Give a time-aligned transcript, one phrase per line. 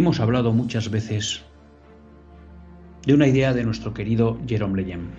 [0.00, 1.42] Hemos hablado muchas veces
[3.04, 5.10] de una idea de nuestro querido Jerome Leyen.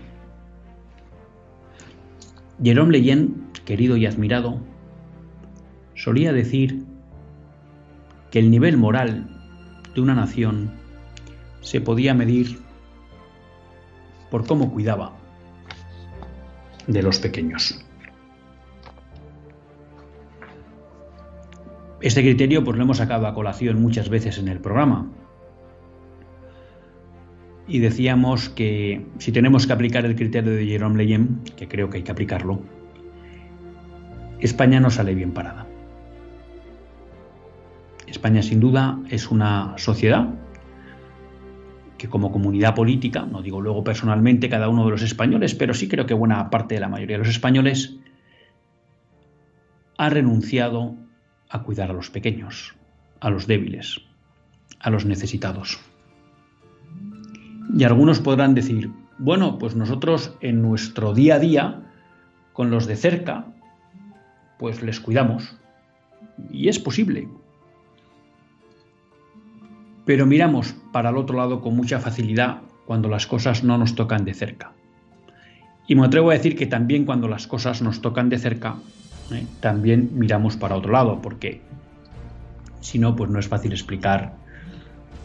[2.64, 4.59] Jerome Leyen, querido y admirado,
[5.94, 6.84] solía decir
[8.32, 9.30] que el nivel moral
[9.94, 10.72] de una nación
[11.59, 12.58] se podía medir
[14.32, 15.16] por cómo cuidaba
[16.88, 17.86] de los pequeños.
[22.02, 25.07] Este criterio pues lo hemos sacado a colación muchas veces en el programa.
[27.67, 31.97] Y decíamos que si tenemos que aplicar el criterio de Jerome Leyen, que creo que
[31.97, 32.61] hay que aplicarlo,
[34.39, 35.67] España no sale bien parada.
[38.07, 40.34] España sin duda es una sociedad
[42.00, 45.88] que como comunidad política, no digo luego personalmente cada uno de los españoles, pero sí
[45.88, 48.00] creo que buena parte de la mayoría de los españoles
[49.97, 50.95] ha renunciado
[51.51, 52.73] a cuidar a los pequeños,
[53.19, 54.01] a los débiles,
[54.79, 55.79] a los necesitados.
[57.78, 61.81] Y algunos podrán decir, bueno, pues nosotros en nuestro día a día,
[62.53, 63.45] con los de cerca,
[64.57, 65.56] pues les cuidamos.
[66.50, 67.28] Y es posible.
[70.06, 74.25] Pero miramos para el otro lado con mucha facilidad cuando las cosas no nos tocan
[74.25, 74.73] de cerca.
[75.88, 78.78] Y me atrevo a decir que también cuando las cosas nos tocan de cerca,
[79.34, 79.46] ¿eh?
[79.59, 81.62] también miramos para otro lado, porque
[82.80, 84.34] si no, pues no es fácil explicar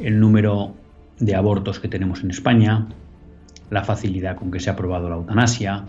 [0.01, 0.75] el número
[1.19, 2.87] de abortos que tenemos en España,
[3.71, 5.85] la facilidad con que se ha aprobado la eutanasia,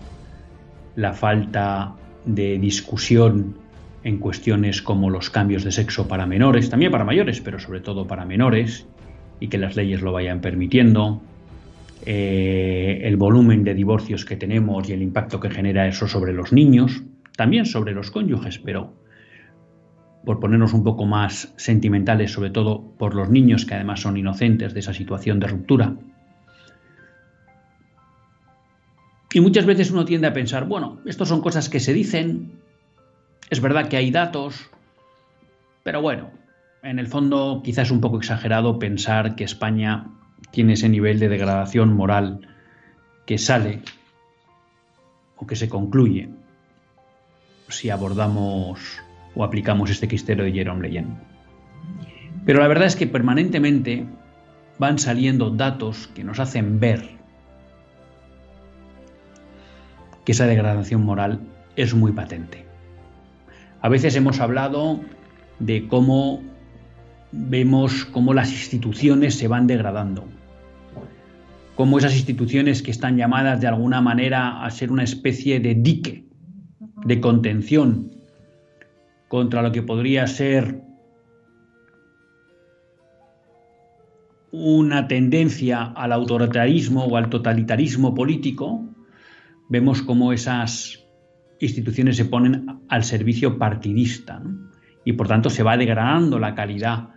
[0.96, 1.94] la falta
[2.26, 3.58] de discusión
[4.04, 8.08] en cuestiones como los cambios de sexo para menores, también para mayores, pero sobre todo
[8.08, 8.86] para menores,
[9.40, 11.22] y que las leyes lo vayan permitiendo,
[12.06, 16.54] eh, el volumen de divorcios que tenemos y el impacto que genera eso sobre los
[16.54, 17.04] niños,
[17.38, 18.94] también sobre los cónyuges, pero
[20.26, 24.74] por ponernos un poco más sentimentales, sobre todo por los niños que además son inocentes
[24.74, 25.96] de esa situación de ruptura.
[29.32, 32.60] Y muchas veces uno tiende a pensar, bueno, estas son cosas que se dicen,
[33.50, 34.70] es verdad que hay datos,
[35.84, 36.32] pero bueno,
[36.82, 40.08] en el fondo quizás es un poco exagerado pensar que España
[40.50, 42.48] tiene ese nivel de degradación moral
[43.28, 43.84] que sale
[45.36, 46.30] o que se concluye
[47.70, 48.80] si abordamos
[49.36, 51.18] o aplicamos este criterio de Jerome Leyen.
[52.46, 54.06] Pero la verdad es que permanentemente
[54.80, 57.18] van saliendo datos que nos hacen ver
[60.24, 61.42] que esa degradación moral
[61.76, 62.66] es muy patente.
[63.82, 65.00] A veces hemos hablado
[65.60, 66.42] de cómo
[67.32, 70.26] vemos cómo las instituciones se van degradando,
[71.76, 76.27] cómo esas instituciones que están llamadas de alguna manera a ser una especie de dique
[77.06, 78.12] de contención
[79.28, 80.82] contra lo que podría ser
[84.52, 88.86] una tendencia al autoritarismo o al totalitarismo político,
[89.70, 91.04] vemos cómo esas
[91.60, 94.42] instituciones se ponen al servicio partidista
[95.04, 97.10] y por tanto se va degradando la calidad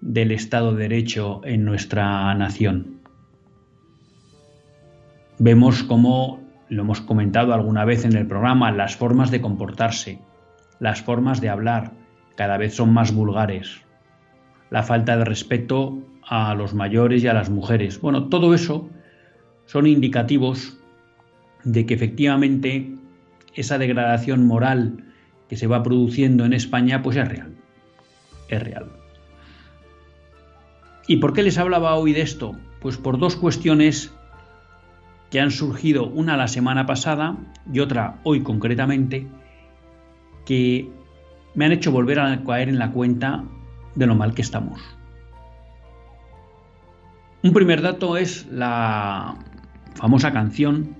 [0.00, 3.00] del Estado de Derecho en nuestra nación.
[5.38, 6.41] Vemos cómo
[6.72, 10.20] lo hemos comentado alguna vez en el programa, las formas de comportarse,
[10.80, 11.92] las formas de hablar
[12.34, 13.82] cada vez son más vulgares,
[14.70, 18.00] la falta de respeto a los mayores y a las mujeres.
[18.00, 18.88] Bueno, todo eso
[19.66, 20.78] son indicativos
[21.62, 22.94] de que efectivamente
[23.54, 25.04] esa degradación moral
[25.50, 27.54] que se va produciendo en España pues es real.
[28.48, 28.86] Es real.
[31.06, 32.56] ¿Y por qué les hablaba hoy de esto?
[32.80, 34.14] Pues por dos cuestiones
[35.32, 37.38] que han surgido una la semana pasada
[37.72, 39.26] y otra hoy concretamente,
[40.44, 40.90] que
[41.54, 43.42] me han hecho volver a caer en la cuenta
[43.94, 44.78] de lo mal que estamos.
[47.42, 49.36] Un primer dato es la
[49.94, 50.96] famosa canción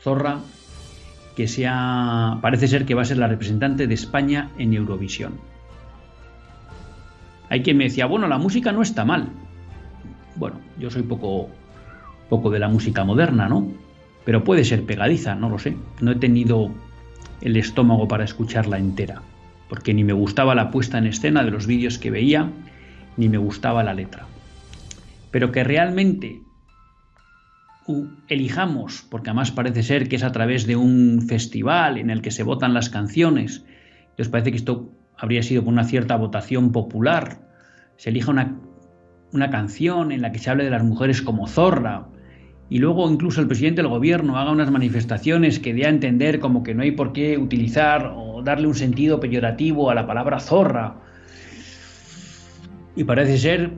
[0.00, 0.38] Zorra
[1.36, 5.34] que sea, parece ser que va a ser la representante de España en Eurovisión.
[7.50, 9.28] Hay quien me decía, bueno, la música no está mal.
[10.36, 11.50] Bueno, yo soy poco,
[12.28, 13.68] poco de la música moderna, ¿no?
[14.24, 15.76] Pero puede ser pegadiza, no lo sé.
[16.00, 16.70] No he tenido
[17.40, 19.22] el estómago para escucharla entera,
[19.68, 22.50] porque ni me gustaba la puesta en escena de los vídeos que veía,
[23.16, 24.26] ni me gustaba la letra.
[25.30, 26.40] Pero que realmente
[28.28, 32.30] elijamos, porque además parece ser que es a través de un festival en el que
[32.30, 33.64] se votan las canciones,
[34.18, 37.40] os parece que esto habría sido por una cierta votación popular,
[37.96, 38.56] se elija una,
[39.32, 42.08] una canción en la que se hable de las mujeres como zorra,
[42.70, 46.62] y luego incluso el presidente del gobierno haga unas manifestaciones que dé a entender como
[46.62, 50.96] que no hay por qué utilizar o darle un sentido peyorativo a la palabra zorra.
[52.94, 53.72] Y parece ser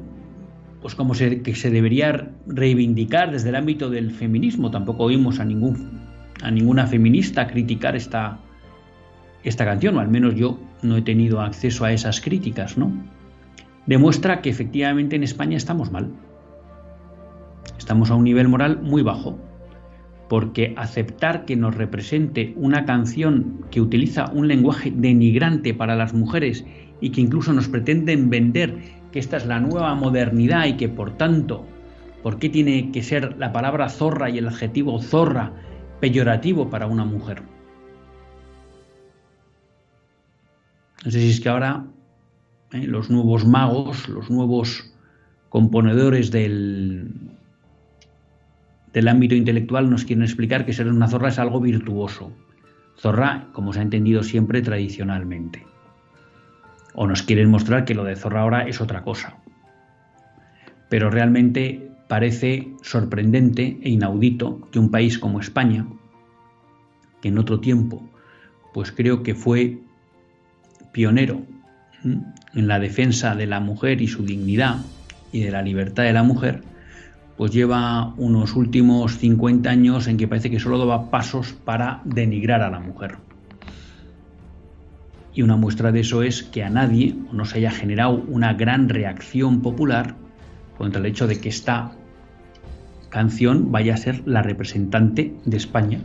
[0.83, 4.71] pues como se, que se debería reivindicar desde el ámbito del feminismo.
[4.71, 6.01] Tampoco oímos a, ningún,
[6.43, 8.39] a ninguna feminista criticar esta,
[9.45, 12.93] esta canción, o al menos yo no he tenido acceso a esas críticas, ¿no?
[13.87, 16.11] Demuestra que efectivamente en España estamos mal.
[17.79, 19.39] Estamos a un nivel moral muy bajo,
[20.29, 26.65] porque aceptar que nos represente una canción que utiliza un lenguaje denigrante para las mujeres
[27.01, 28.79] y que incluso nos pretenden vender
[29.11, 31.67] que esta es la nueva modernidad y que por tanto,
[32.23, 35.53] ¿por qué tiene que ser la palabra zorra y el adjetivo zorra
[36.01, 37.43] peyorativo para una mujer?
[41.05, 41.87] No sé si es que ahora
[42.73, 42.87] ¿eh?
[42.87, 44.93] los nuevos magos, los nuevos
[45.49, 47.30] componedores del,
[48.93, 52.33] del ámbito intelectual nos quieren explicar que ser una zorra es algo virtuoso.
[52.99, 55.65] Zorra, como se ha entendido siempre tradicionalmente
[56.95, 59.37] o nos quieren mostrar que lo de Zorra ahora es otra cosa.
[60.89, 65.87] Pero realmente parece sorprendente e inaudito que un país como España,
[67.23, 68.09] que en otro tiempo,
[68.75, 69.79] pues creo que fue
[70.93, 71.43] pionero
[72.03, 74.79] en la defensa de la mujer y su dignidad
[75.33, 76.63] y de la libertad de la mujer,
[77.41, 82.61] pues lleva unos últimos 50 años en que parece que solo daba pasos para denigrar
[82.61, 83.17] a la mujer.
[85.33, 88.91] Y una muestra de eso es que a nadie no se haya generado una gran
[88.91, 90.17] reacción popular
[90.77, 91.93] contra el hecho de que esta
[93.09, 96.01] canción vaya a ser la representante de España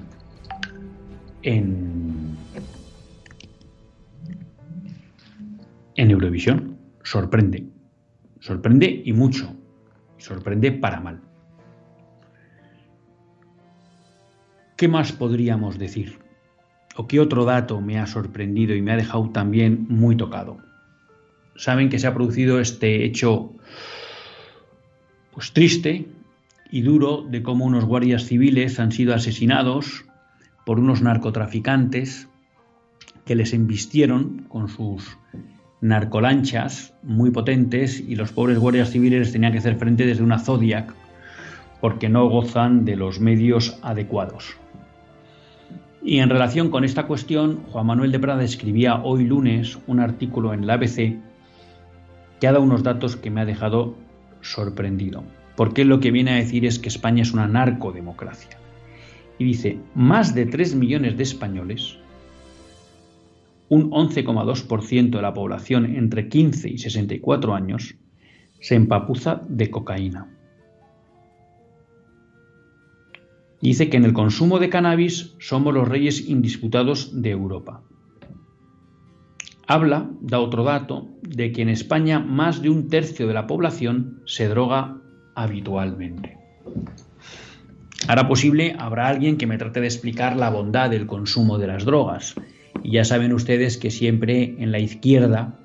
[1.41, 2.37] en,
[5.95, 6.77] en Eurovisión.
[7.03, 7.67] Sorprende,
[8.39, 9.53] sorprende y mucho,
[10.17, 11.24] sorprende para mal.
[14.75, 16.19] ¿Qué más podríamos decir?
[16.97, 20.57] ¿O qué otro dato me ha sorprendido y me ha dejado también muy tocado?
[21.55, 23.53] Saben que se ha producido este hecho
[25.33, 26.09] pues triste
[26.69, 30.03] y duro de cómo unos guardias civiles han sido asesinados
[30.65, 32.27] por unos narcotraficantes
[33.25, 35.17] que les embistieron con sus
[35.79, 40.93] narcolanchas muy potentes y los pobres guardias civiles tenían que hacer frente desde una Zodiac
[41.79, 44.57] porque no gozan de los medios adecuados.
[46.05, 50.53] Y en relación con esta cuestión, Juan Manuel de Prada escribía hoy lunes un artículo
[50.53, 51.17] en la ABC
[52.39, 53.95] que ha dado unos datos que me ha dejado
[54.41, 55.23] sorprendido.
[55.55, 58.59] Porque lo que viene a decir es que España es una narcodemocracia.
[59.39, 61.97] Y dice, más de 3 millones de españoles,
[63.69, 67.95] un 11,2% de la población entre 15 y 64 años,
[68.59, 70.34] se empapuza de cocaína.
[73.61, 77.81] Dice que en el consumo de cannabis somos los reyes indisputados de Europa.
[79.67, 84.21] Habla, da otro dato, de que en España más de un tercio de la población
[84.25, 85.01] se droga
[85.33, 86.37] habitualmente.
[88.07, 91.85] Hará posible, habrá alguien que me trate de explicar la bondad del consumo de las
[91.85, 92.35] drogas.
[92.83, 95.57] Y ya saben ustedes que siempre en la izquierda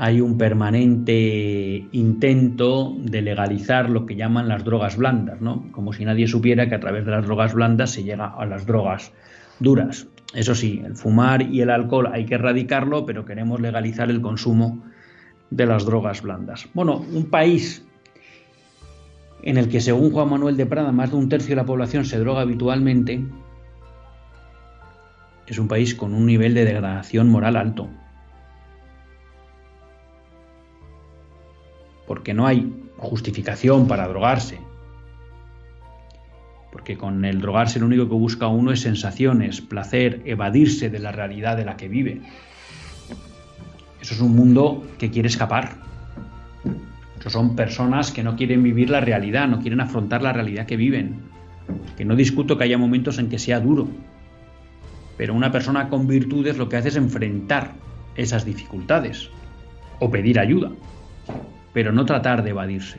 [0.00, 5.72] hay un permanente intento de legalizar lo que llaman las drogas blandas, ¿no?
[5.72, 8.64] Como si nadie supiera que a través de las drogas blandas se llega a las
[8.64, 9.10] drogas
[9.58, 10.06] duras.
[10.34, 14.84] Eso sí, el fumar y el alcohol hay que erradicarlo, pero queremos legalizar el consumo
[15.50, 16.68] de las drogas blandas.
[16.74, 17.84] Bueno, un país
[19.42, 22.04] en el que según Juan Manuel de Prada más de un tercio de la población
[22.04, 23.24] se droga habitualmente,
[25.48, 27.88] es un país con un nivel de degradación moral alto.
[32.08, 34.58] Porque no hay justificación para drogarse.
[36.72, 41.12] Porque con el drogarse lo único que busca uno es sensaciones, placer, evadirse de la
[41.12, 42.22] realidad de la que vive.
[44.00, 45.76] Eso es un mundo que quiere escapar.
[47.20, 50.76] Eso son personas que no quieren vivir la realidad, no quieren afrontar la realidad que
[50.76, 51.20] viven.
[51.96, 53.86] Que no discuto que haya momentos en que sea duro,
[55.18, 57.74] pero una persona con virtudes lo que hace es enfrentar
[58.16, 59.28] esas dificultades
[59.98, 60.70] o pedir ayuda,
[61.78, 62.98] pero no tratar de evadirse.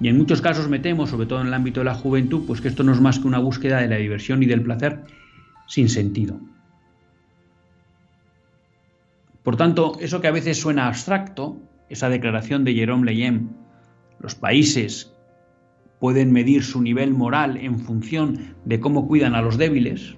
[0.00, 2.62] Y en muchos casos me temo, sobre todo en el ámbito de la juventud, pues
[2.62, 5.02] que esto no es más que una búsqueda de la diversión y del placer
[5.66, 6.40] sin sentido.
[9.42, 13.50] Por tanto, eso que a veces suena abstracto, esa declaración de Jerome Leyen,
[14.18, 15.14] los países
[16.00, 20.16] pueden medir su nivel moral en función de cómo cuidan a los débiles.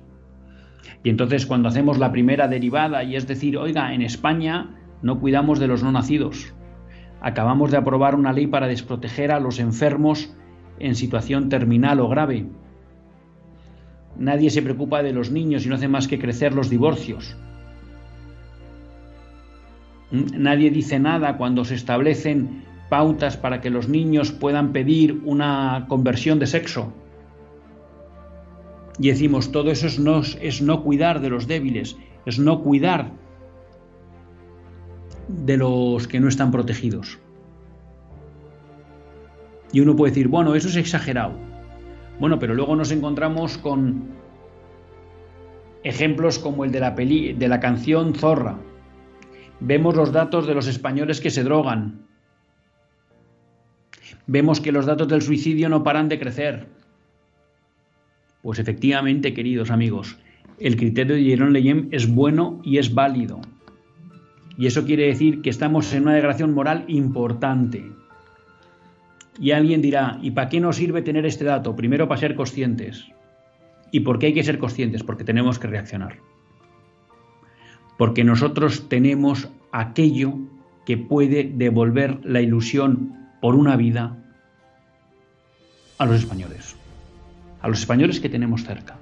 [1.02, 4.70] Y entonces cuando hacemos la primera derivada y es decir, oiga, en España
[5.02, 6.54] no cuidamos de los no nacidos.
[7.24, 10.34] Acabamos de aprobar una ley para desproteger a los enfermos
[10.78, 12.44] en situación terminal o grave.
[14.18, 17.34] Nadie se preocupa de los niños y no hace más que crecer los divorcios.
[20.10, 26.38] Nadie dice nada cuando se establecen pautas para que los niños puedan pedir una conversión
[26.38, 26.92] de sexo.
[28.98, 33.12] Y decimos, todo eso es no, es no cuidar de los débiles, es no cuidar
[35.28, 37.18] de los que no están protegidos.
[39.72, 41.32] Y uno puede decir, bueno, eso es exagerado.
[42.20, 44.08] Bueno, pero luego nos encontramos con
[45.82, 48.58] ejemplos como el de la, peli, de la canción Zorra.
[49.60, 52.06] Vemos los datos de los españoles que se drogan.
[54.26, 56.66] Vemos que los datos del suicidio no paran de crecer.
[58.42, 60.18] Pues efectivamente, queridos amigos,
[60.58, 63.40] el criterio de Jerón Leyen es bueno y es válido.
[64.56, 67.92] Y eso quiere decir que estamos en una degradación moral importante.
[69.38, 71.74] Y alguien dirá, ¿y para qué nos sirve tener este dato?
[71.74, 73.06] Primero para ser conscientes.
[73.90, 75.02] ¿Y por qué hay que ser conscientes?
[75.02, 76.18] Porque tenemos que reaccionar.
[77.98, 80.34] Porque nosotros tenemos aquello
[80.86, 84.16] que puede devolver la ilusión por una vida
[85.98, 86.76] a los españoles.
[87.60, 88.96] A los españoles que tenemos cerca.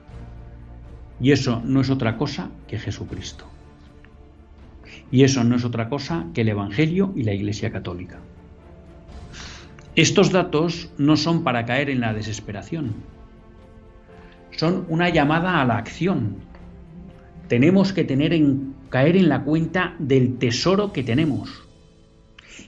[1.20, 3.46] Y eso no es otra cosa que Jesucristo.
[5.10, 8.18] Y eso no es otra cosa que el Evangelio y la Iglesia Católica.
[9.94, 12.94] Estos datos no son para caer en la desesperación,
[14.56, 16.36] son una llamada a la acción.
[17.48, 21.62] Tenemos que tener en, caer en la cuenta del tesoro que tenemos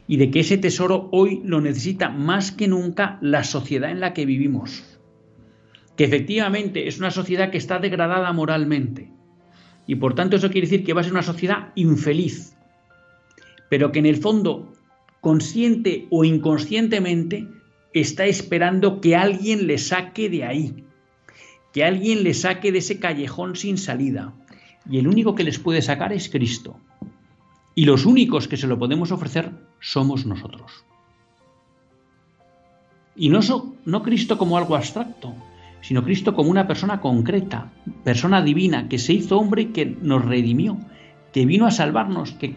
[0.06, 4.12] y de que ese tesoro hoy lo necesita más que nunca la sociedad en la
[4.12, 4.84] que vivimos,
[5.96, 9.13] que efectivamente es una sociedad que está degradada moralmente
[9.86, 12.56] y por tanto eso quiere decir que va a ser una sociedad infeliz,
[13.68, 14.72] pero que en el fondo,
[15.20, 17.48] consciente o inconscientemente,
[17.92, 20.84] está esperando que alguien le saque de ahí,
[21.72, 24.34] que alguien le saque de ese callejón sin salida.
[24.88, 26.78] Y el único que les puede sacar es Cristo.
[27.74, 29.50] Y los únicos que se lo podemos ofrecer
[29.80, 30.84] somos nosotros.
[33.16, 33.40] Y no,
[33.84, 35.34] no Cristo como algo abstracto,
[35.84, 37.70] sino Cristo como una persona concreta,
[38.04, 40.78] persona divina, que se hizo hombre y que nos redimió,
[41.30, 42.54] que vino a salvarnos, que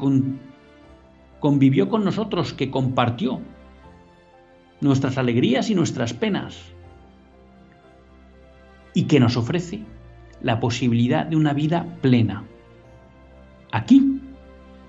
[1.41, 3.41] convivió con nosotros, que compartió
[4.79, 6.57] nuestras alegrías y nuestras penas,
[8.93, 9.81] y que nos ofrece
[10.41, 12.46] la posibilidad de una vida plena,
[13.74, 14.22] aquí,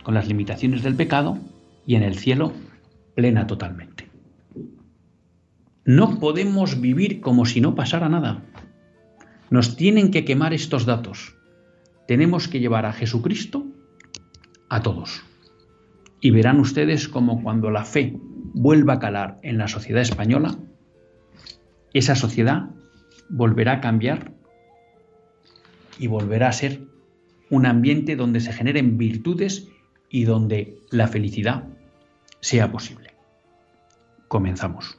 [0.05, 1.39] con las limitaciones del pecado,
[1.87, 2.53] y en el cielo,
[3.17, 4.08] plena totalmente.
[5.89, 8.45] No podemos vivir como si no pasara nada.
[9.49, 11.35] Nos tienen que quemar estos datos.
[12.07, 13.65] Tenemos que llevar a Jesucristo
[14.69, 15.23] a todos.
[16.21, 18.19] Y verán ustedes como cuando la fe
[18.53, 20.59] vuelva a calar en la sociedad española,
[21.95, 22.69] esa sociedad
[23.31, 24.35] volverá a cambiar
[25.99, 26.83] y volverá a ser
[27.49, 29.69] un ambiente donde se generen virtudes
[30.11, 31.65] y donde la felicidad
[32.41, 33.15] sea posible.
[34.29, 34.99] Comenzamos.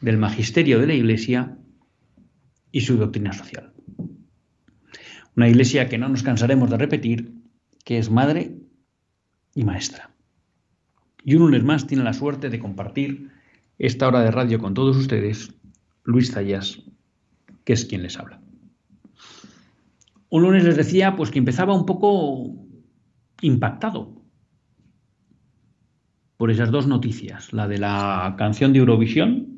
[0.00, 1.56] del magisterio de la Iglesia
[2.72, 3.72] y su doctrina social.
[5.36, 7.32] Una Iglesia que no nos cansaremos de repetir,
[7.84, 8.56] que es madre
[9.54, 10.10] y maestra.
[11.24, 13.30] Y un lunes más tiene la suerte de compartir
[13.78, 15.54] esta hora de radio con todos ustedes,
[16.04, 16.82] Luis Zayas,
[17.64, 18.40] que es quien les habla.
[20.30, 22.54] Un lunes les decía pues que empezaba un poco
[23.40, 24.22] impactado
[26.36, 29.57] por esas dos noticias, la de la canción de Eurovisión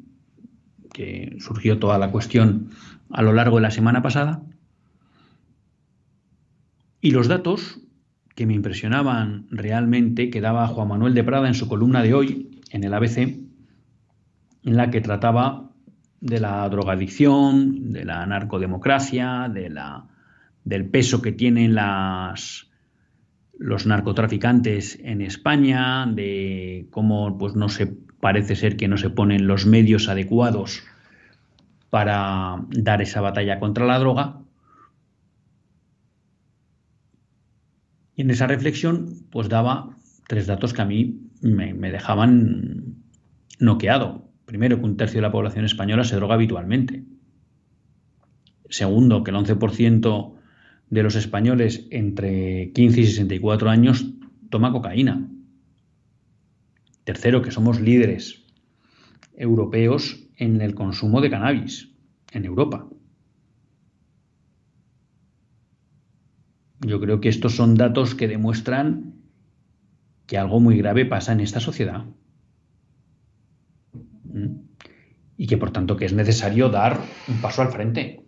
[0.92, 2.70] que surgió toda la cuestión
[3.10, 4.42] a lo largo de la semana pasada.
[7.00, 7.80] Y los datos
[8.34, 12.60] que me impresionaban realmente que daba Juan Manuel de Prada en su columna de hoy
[12.70, 15.70] en el ABC, en la que trataba
[16.20, 20.06] de la drogadicción, de la narcodemocracia, de la,
[20.64, 21.76] del peso que tienen
[23.58, 29.46] los narcotraficantes en España, de cómo pues, no se parece ser que no se ponen
[29.46, 30.82] los medios adecuados
[31.88, 34.38] para dar esa batalla contra la droga.
[38.14, 39.96] Y en esa reflexión, pues daba
[40.28, 42.96] tres datos que a mí me, me dejaban
[43.58, 44.28] noqueado.
[44.44, 47.04] Primero, que un tercio de la población española se droga habitualmente.
[48.68, 50.34] Segundo, que el 11%
[50.90, 54.06] de los españoles entre 15 y 64 años
[54.50, 55.28] toma cocaína.
[57.10, 58.44] Tercero, que somos líderes
[59.34, 61.90] europeos en el consumo de cannabis
[62.30, 62.88] en Europa.
[66.86, 69.16] Yo creo que estos son datos que demuestran
[70.26, 72.04] que algo muy grave pasa en esta sociedad.
[75.36, 76.96] Y que por tanto que es necesario dar
[77.26, 78.24] un paso al frente.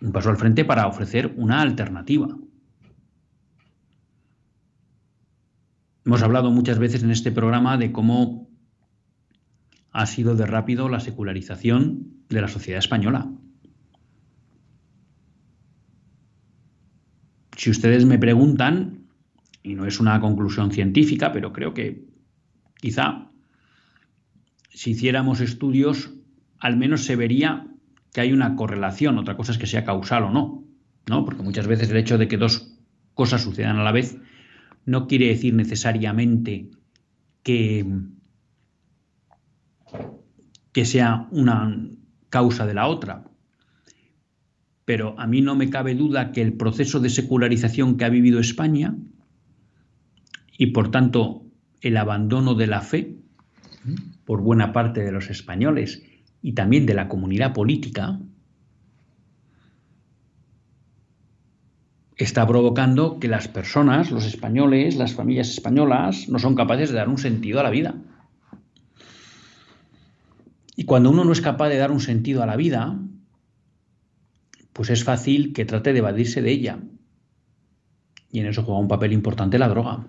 [0.00, 2.26] Un paso al frente para ofrecer una alternativa.
[6.04, 8.48] Hemos hablado muchas veces en este programa de cómo
[9.92, 13.30] ha sido de rápido la secularización de la sociedad española.
[17.56, 19.06] Si ustedes me preguntan,
[19.62, 22.04] y no es una conclusión científica, pero creo que
[22.80, 23.30] quizá
[24.70, 26.10] si hiciéramos estudios,
[26.58, 27.68] al menos se vería
[28.12, 30.64] que hay una correlación, otra cosa es que sea causal o no,
[31.06, 31.24] ¿no?
[31.24, 32.76] Porque muchas veces el hecho de que dos
[33.14, 34.18] cosas sucedan a la vez
[34.84, 36.70] no quiere decir necesariamente
[37.42, 37.86] que,
[40.72, 41.88] que sea una
[42.30, 43.24] causa de la otra.
[44.84, 48.40] Pero a mí no me cabe duda que el proceso de secularización que ha vivido
[48.40, 48.96] España
[50.58, 51.44] y por tanto
[51.80, 53.16] el abandono de la fe
[54.24, 56.02] por buena parte de los españoles
[56.40, 58.18] y también de la comunidad política,
[62.22, 67.08] está provocando que las personas, los españoles, las familias españolas, no son capaces de dar
[67.08, 67.94] un sentido a la vida.
[70.76, 72.98] Y cuando uno no es capaz de dar un sentido a la vida,
[74.72, 76.78] pues es fácil que trate de evadirse de ella.
[78.30, 80.06] Y en eso juega un papel importante la droga.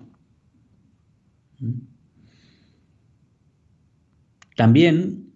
[4.56, 5.32] También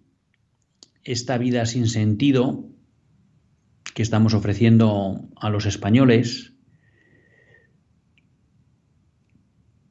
[1.03, 2.65] esta vida sin sentido
[3.93, 6.53] que estamos ofreciendo a los españoles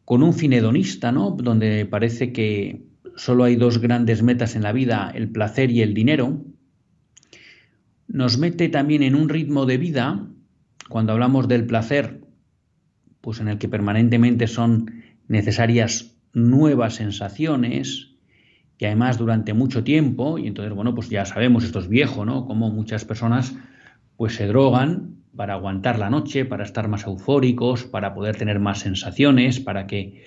[0.08, 1.32] con un fin hedonista, ¿no?
[1.32, 5.92] Donde parece que solo hay dos grandes metas en la vida, el placer y el
[5.92, 6.46] dinero,
[8.06, 10.26] nos mete también en un ritmo de vida,
[10.88, 12.22] cuando hablamos del placer,
[13.20, 18.14] pues en el que permanentemente son necesarias nuevas sensaciones,
[18.78, 22.46] y además durante mucho tiempo, y entonces, bueno, pues ya sabemos, esto es viejo, ¿no?
[22.46, 23.54] Como muchas personas
[24.16, 28.80] pues se drogan para aguantar la noche, para estar más eufóricos, para poder tener más
[28.80, 30.24] sensaciones, para que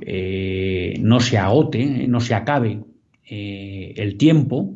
[0.00, 2.80] eh, no se agote, no se acabe
[3.28, 4.74] eh, el tiempo,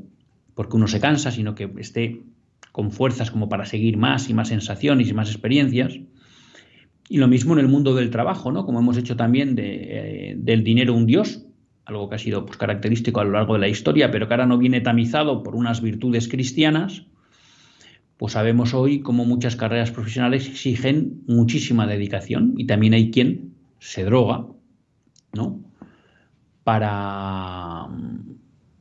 [0.55, 2.23] porque uno se cansa, sino que esté
[2.71, 5.99] con fuerzas como para seguir más y más sensaciones y más experiencias.
[7.09, 8.67] Y lo mismo en el mundo del trabajo, ¿no?
[8.67, 11.47] Como hemos hecho también eh, del dinero un dios,
[11.85, 14.47] algo que ha sido pues, característico a lo largo de la historia, pero que ahora
[14.47, 17.07] no viene tamizado por unas virtudes cristianas,
[18.17, 24.05] pues sabemos hoy cómo muchas carreras profesionales exigen muchísima dedicación y también hay quien se
[24.05, 24.47] droga,
[25.33, 25.61] ¿no?
[26.63, 28.37] Para mm,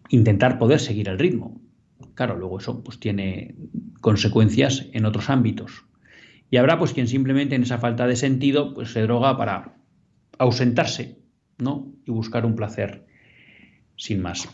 [0.10, 1.60] intentar poder seguir el ritmo.
[2.16, 3.56] Claro, luego eso pues tiene
[4.02, 5.86] consecuencias en otros ámbitos.
[6.52, 9.76] Y habrá pues quien simplemente en esa falta de sentido pues se droga para
[10.38, 11.18] ausentarse,
[11.58, 11.92] ¿no?
[12.06, 13.08] Y buscar un placer
[13.96, 14.48] sin más.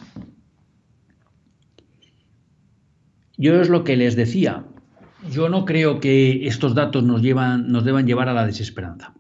[3.40, 4.66] Yo es lo que les decía.
[5.32, 9.14] Yo no creo que estos datos nos, llevan, nos deban llevar a la desesperanza.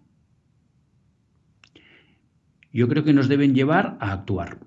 [2.74, 4.60] Yo creo que nos deben llevar a actuar.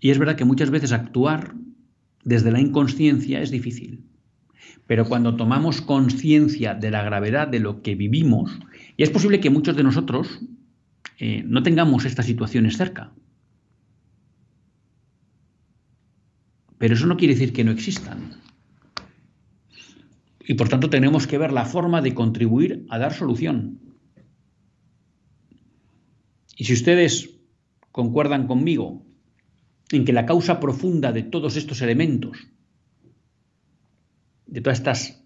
[0.00, 1.54] Y es verdad que muchas veces actuar
[2.24, 4.04] desde la inconsciencia es difícil.
[4.88, 8.58] Pero cuando tomamos conciencia de la gravedad de lo que vivimos,
[8.96, 10.40] y es posible que muchos de nosotros
[11.20, 13.12] eh, no tengamos estas situaciones cerca.
[16.78, 18.40] Pero eso no quiere decir que no existan.
[20.40, 23.80] Y por tanto tenemos que ver la forma de contribuir a dar solución.
[26.56, 27.30] Y si ustedes
[27.92, 29.04] concuerdan conmigo
[29.90, 32.48] en que la causa profunda de todos estos elementos,
[34.46, 35.22] de todas estas,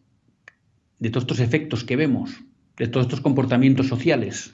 [0.99, 2.43] de todos estos efectos que vemos,
[2.77, 4.53] de todos estos comportamientos sociales,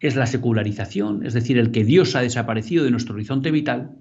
[0.00, 3.96] es la secularización, es decir, el que Dios ha desaparecido de nuestro horizonte vital,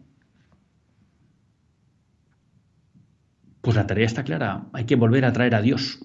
[3.62, 6.00] pues la tarea está clara, hay que volver a traer a Dios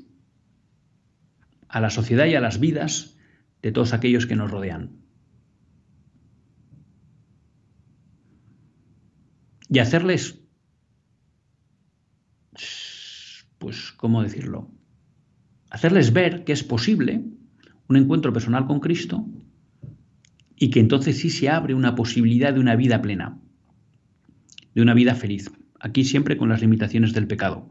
[1.69, 3.17] a la sociedad y a las vidas
[3.63, 5.05] de todos aquellos que nos rodean.
[9.75, 10.41] y hacerles,
[13.59, 14.71] pues, ¿cómo decirlo?
[15.69, 17.25] Hacerles ver que es posible
[17.89, 19.27] un encuentro personal con Cristo
[20.57, 23.41] y que entonces sí se abre una posibilidad de una vida plena,
[24.75, 25.51] de una vida feliz.
[25.85, 27.71] Aquí siempre con las limitaciones del pecado,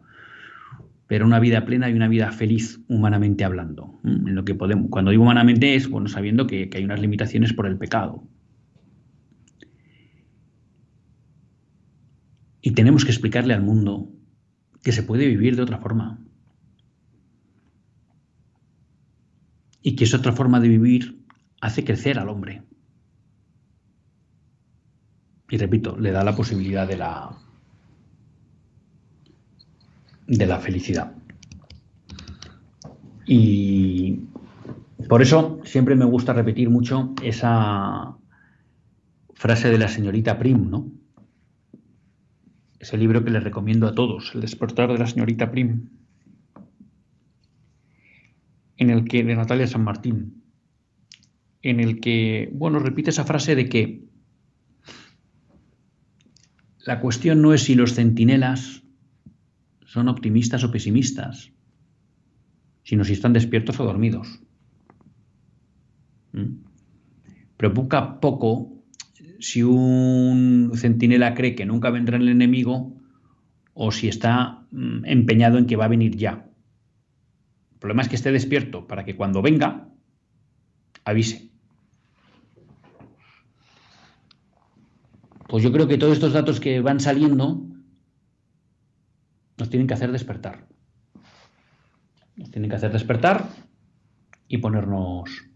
[1.08, 4.00] pero una vida plena y una vida feliz humanamente hablando.
[4.04, 7.66] En lo que podemos, cuando digo humanamente es bueno sabiendo que hay unas limitaciones por
[7.66, 8.28] el pecado,
[12.66, 14.10] Y tenemos que explicarle al mundo
[14.84, 16.26] que se puede vivir de otra forma.
[19.82, 21.26] Y que esa otra forma de vivir
[21.60, 22.64] hace crecer al hombre.
[25.50, 27.38] Y repito, le da la posibilidad de la
[30.36, 31.16] de la felicidad.
[33.26, 34.20] Y
[35.08, 38.16] por eso siempre me gusta repetir mucho esa
[39.34, 40.92] frase de la señorita Prim, ¿no?
[42.84, 45.90] ese libro que les recomiendo a todos, El despertar de la señorita Prim,
[48.76, 50.44] en el que, de Natalia San Martín,
[51.62, 54.04] en el que, bueno, repite esa frase de que
[56.86, 58.83] la cuestión no es si los centinelas
[59.94, 61.54] son optimistas o pesimistas,
[62.82, 64.42] sino si están despiertos o dormidos.
[66.32, 66.66] ¿Mm?
[67.58, 68.82] Preocupa poco
[69.40, 72.98] si un centinela cree que nunca vendrá el enemigo
[73.76, 76.50] o si está mm, empeñado en que va a venir ya.
[77.74, 79.90] El problema es que esté despierto para que cuando venga,
[81.06, 81.52] avise.
[85.48, 87.73] Pues yo creo que todos estos datos que van saliendo
[89.64, 90.68] nos tienen que hacer despertar.
[92.36, 93.48] Nos tienen que hacer despertar
[94.50, 95.48] y ponernos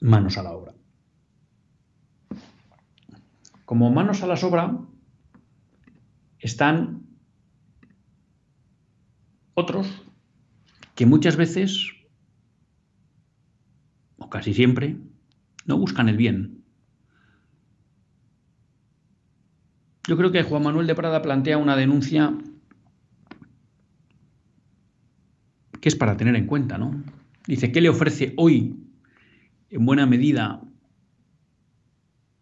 [0.00, 0.74] manos a la obra.
[3.64, 4.78] Como manos a la sobra
[6.38, 7.02] están
[9.54, 10.04] otros
[10.94, 11.90] que muchas veces,
[14.18, 15.00] o casi siempre,
[15.66, 16.63] no buscan el bien.
[20.06, 22.36] Yo creo que Juan Manuel de Prada plantea una denuncia
[25.80, 27.02] que es para tener en cuenta, ¿no?
[27.46, 28.74] Dice, ¿qué le ofrece hoy,
[29.70, 30.62] en buena medida,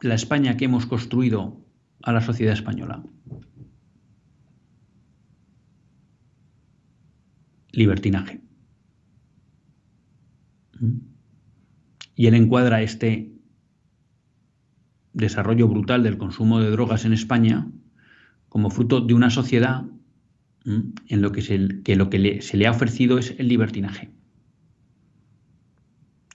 [0.00, 1.64] la España que hemos construido
[2.02, 3.02] a la sociedad española?
[7.72, 8.40] Libertinaje.
[10.78, 10.98] ¿Mm?
[12.14, 13.31] Y él encuadra este
[15.12, 17.66] desarrollo brutal del consumo de drogas en España
[18.48, 19.84] como fruto de una sociedad
[20.64, 24.10] en lo que, se, lo que se le ha ofrecido es el libertinaje.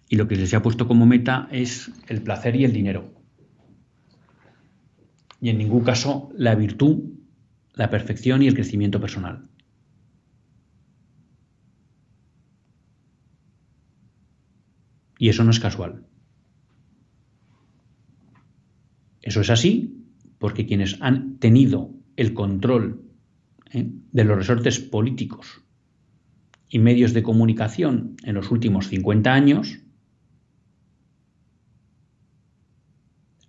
[0.10, 3.18] Y lo que se ha puesto como meta es el placer y el dinero
[5.42, 7.04] y en ningún caso la virtud,
[7.74, 9.48] la perfección y el crecimiento personal.
[15.20, 16.07] Y eso no es casual.
[19.28, 20.06] Eso es así
[20.38, 23.02] porque quienes han tenido el control
[23.74, 23.92] ¿eh?
[24.14, 25.66] de los resortes políticos
[26.70, 29.80] y medios de comunicación en los últimos 50 años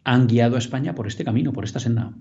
[0.02, 2.12] han guiado a España por este camino, por esta senda.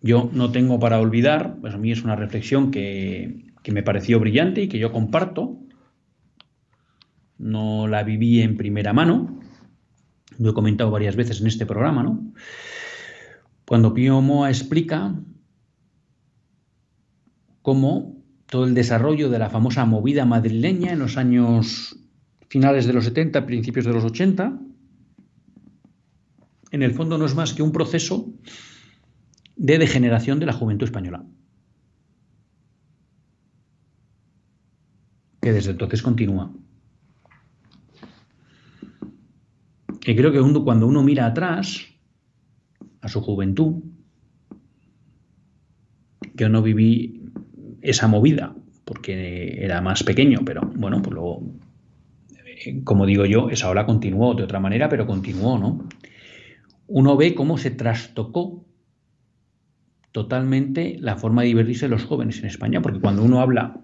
[0.00, 4.20] yo no tengo para olvidar, pues a mí es una reflexión que, que me pareció
[4.20, 5.58] brillante y que yo comparto.
[7.36, 9.40] No la viví en primera mano,
[10.38, 12.32] lo he comentado varias veces en este programa, ¿no?
[13.66, 15.14] Cuando Pío Moa explica
[17.62, 21.96] cómo todo el desarrollo de la famosa movida madrileña en los años
[22.48, 24.60] finales de los 70, principios de los 80,
[26.70, 28.32] en el fondo no es más que un proceso
[29.56, 31.24] de degeneración de la juventud española.
[35.40, 36.52] Que desde entonces continúa.
[40.06, 41.86] Y creo que cuando uno mira atrás,
[43.00, 43.82] a su juventud,
[46.34, 47.22] yo no viví
[47.80, 51.42] esa movida porque era más pequeño, pero bueno, pues luego,
[52.66, 55.86] eh, como digo yo, esa ola continuó de otra manera, pero continuó, ¿no?
[56.86, 58.64] Uno ve cómo se trastocó
[60.12, 63.80] totalmente la forma de divertirse de los jóvenes en España, porque cuando uno habla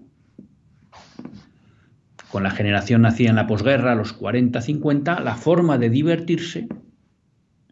[2.31, 6.69] con la generación nacida en la posguerra, los 40, 50, la forma de divertirse,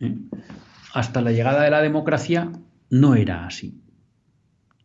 [0.01, 0.17] ¿eh?
[0.93, 2.51] hasta la llegada de la democracia,
[2.91, 3.81] no era así.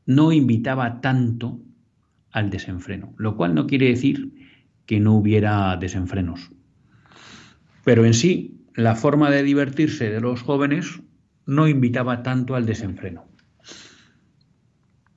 [0.06, 1.60] No invitaba tanto
[2.32, 4.34] al desenfreno, lo cual no quiere decir
[4.86, 6.52] que no hubiera desenfrenos.
[7.84, 11.02] Pero en sí, la forma de divertirse de los jóvenes
[11.46, 13.26] no invitaba tanto al desenfreno.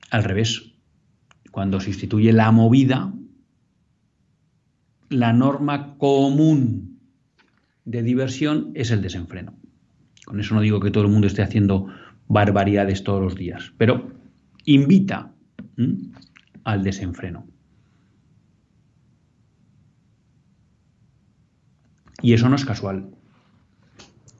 [0.09, 0.73] Al revés,
[1.51, 3.11] cuando se instituye la movida,
[5.09, 6.99] la norma común
[7.85, 9.53] de diversión es el desenfreno.
[10.25, 11.87] Con eso no digo que todo el mundo esté haciendo
[12.27, 14.11] barbaridades todos los días, pero
[14.65, 15.33] invita
[16.63, 17.47] al desenfreno.
[22.21, 23.09] Y eso no es casual.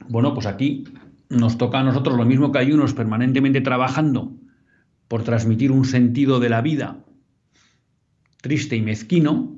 [0.10, 0.86] Bueno, pues aquí
[1.30, 4.36] nos toca a nosotros lo mismo que hay unos permanentemente trabajando
[5.08, 7.06] por transmitir un sentido de la vida
[8.42, 9.56] triste y mezquino,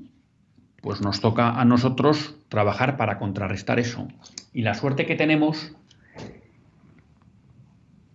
[0.81, 4.07] pues nos toca a nosotros trabajar para contrarrestar eso.
[4.53, 5.75] Y la suerte que tenemos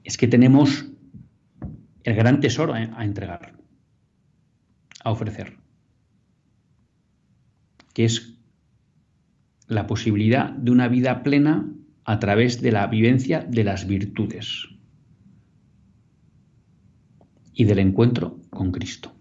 [0.03, 0.87] es que tenemos
[2.03, 3.55] el gran tesoro a entregar,
[5.03, 5.57] a ofrecer,
[7.95, 8.35] que es
[9.67, 11.67] la posibilidad de una vida plena
[12.05, 14.69] a través de la vivencia de las virtudes
[17.55, 19.14] y del encuentro con Cristo.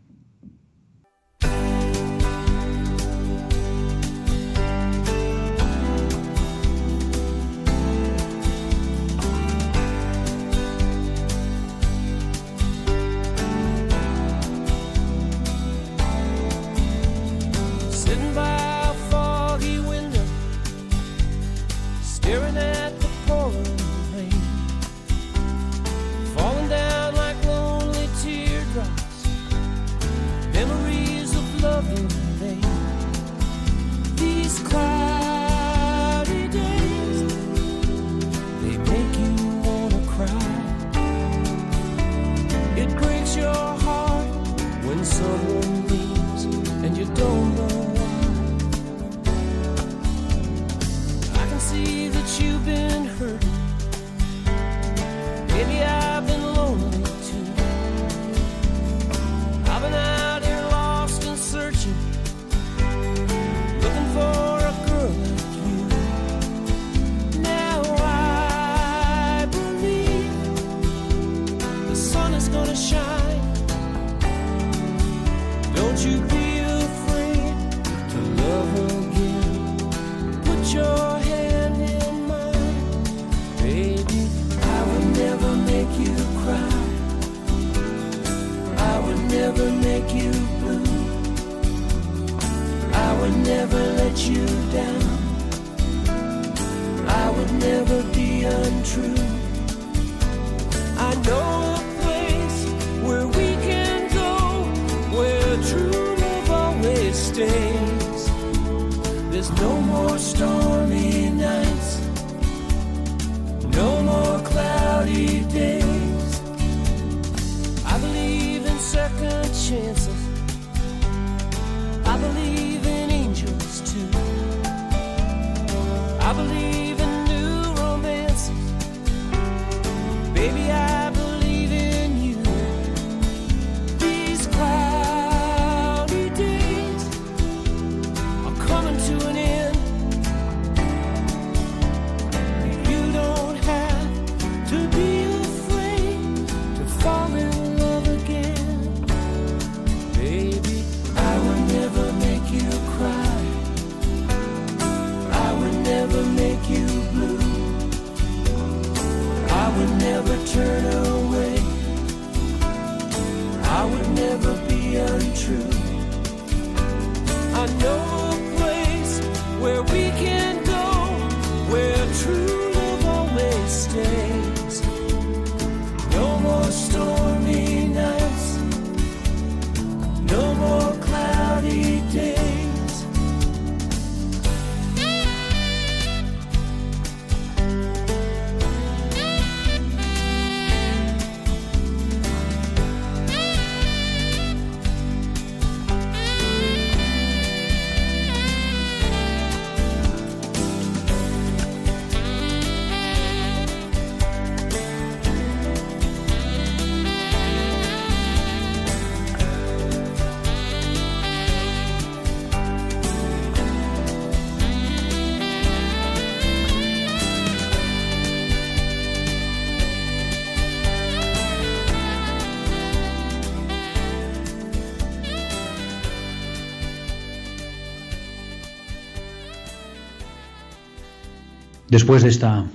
[231.94, 232.66] Después de esta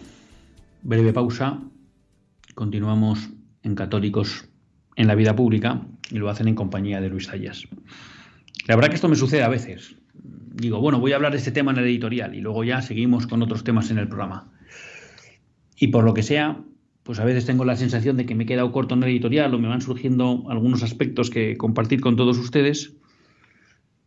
[0.84, 1.60] breve pausa,
[2.54, 3.30] continuamos
[3.64, 4.48] en Católicos
[4.94, 7.64] en la vida pública y lo hacen en compañía de Luis Zayas.
[8.68, 9.96] La verdad que esto me sucede a veces.
[10.14, 13.26] Digo, bueno, voy a hablar de este tema en el editorial y luego ya seguimos
[13.26, 14.52] con otros temas en el programa.
[15.76, 16.62] Y por lo que sea,
[17.02, 19.52] pues a veces tengo la sensación de que me he quedado corto en el editorial
[19.52, 22.94] o me van surgiendo algunos aspectos que compartir con todos ustedes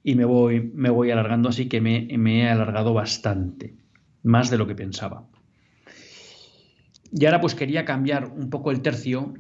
[0.06, 3.81] y me voy, me voy alargando, así que me, me he alargado bastante
[4.24, 5.26] más de lo que pensaba.
[7.12, 9.34] Y ahora pues quería cambiar un poco el tercio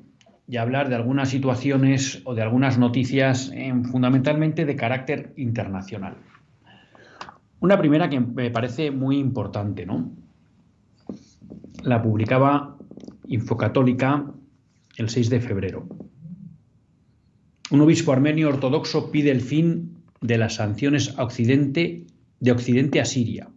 [0.47, 6.17] y hablar de algunas situaciones o de algunas noticias en, fundamentalmente de carácter internacional.
[7.61, 10.11] Una primera que me parece muy importante, ¿no?
[11.83, 12.77] La publicaba
[13.27, 14.25] Infocatólica
[14.97, 15.87] el 6 de febrero.
[17.69, 22.07] Un obispo armenio ortodoxo pide el fin de las sanciones a Occidente,
[22.41, 23.47] de Occidente a Siria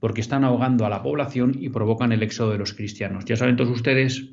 [0.00, 3.26] porque están ahogando a la población y provocan el éxodo de los cristianos.
[3.26, 4.30] Ya saben todos ustedes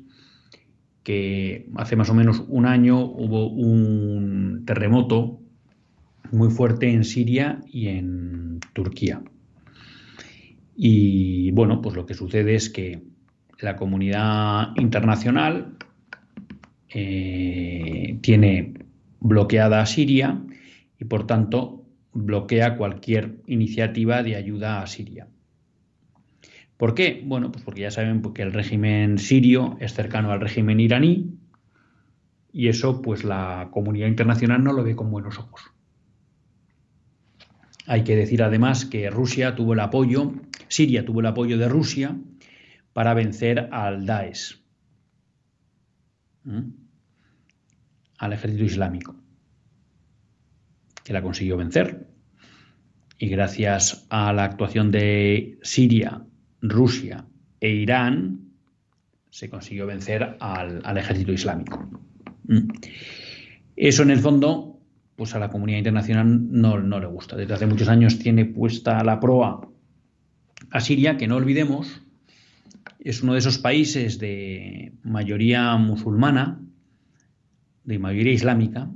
[1.02, 5.40] que hace más o menos un año hubo un terremoto
[6.32, 9.22] muy fuerte en Siria y en Turquía.
[10.76, 13.02] Y bueno, pues lo que sucede es que
[13.60, 15.76] la comunidad internacional
[16.90, 18.74] eh, tiene
[19.20, 20.40] bloqueada a Siria
[20.98, 25.26] y por tanto bloquea cualquier iniciativa de ayuda a Siria.
[26.78, 27.22] ¿Por qué?
[27.26, 31.36] Bueno, pues porque ya saben que el régimen sirio es cercano al régimen iraní
[32.52, 35.60] y eso pues la comunidad internacional no lo ve con buenos ojos.
[37.86, 40.34] Hay que decir además que Rusia tuvo el apoyo,
[40.68, 42.16] Siria tuvo el apoyo de Rusia
[42.92, 44.62] para vencer al Daesh,
[48.18, 49.16] al ejército islámico,
[51.02, 52.06] que la consiguió vencer.
[53.18, 56.27] Y gracias a la actuación de Siria
[56.60, 57.24] Rusia
[57.60, 58.48] e Irán
[59.30, 61.88] se consiguió vencer al, ejército islámico.
[62.44, 62.68] Mm.
[63.76, 64.80] Eso en el fondo,
[65.16, 67.36] pues a la comunidad internacional no, le gusta.
[67.36, 69.68] Desde hace muchos años tiene puesta la proa
[70.70, 72.02] a Siria, que no olvidemos,
[72.98, 76.60] es uno de esos países de mayoría musulmana,
[77.84, 78.90] de mayoría islámica,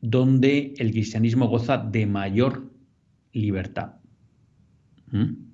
[0.00, 2.70] donde el cristianismo goza de mayor
[3.32, 3.94] libertad.
[5.10, 5.45] ¿Mm?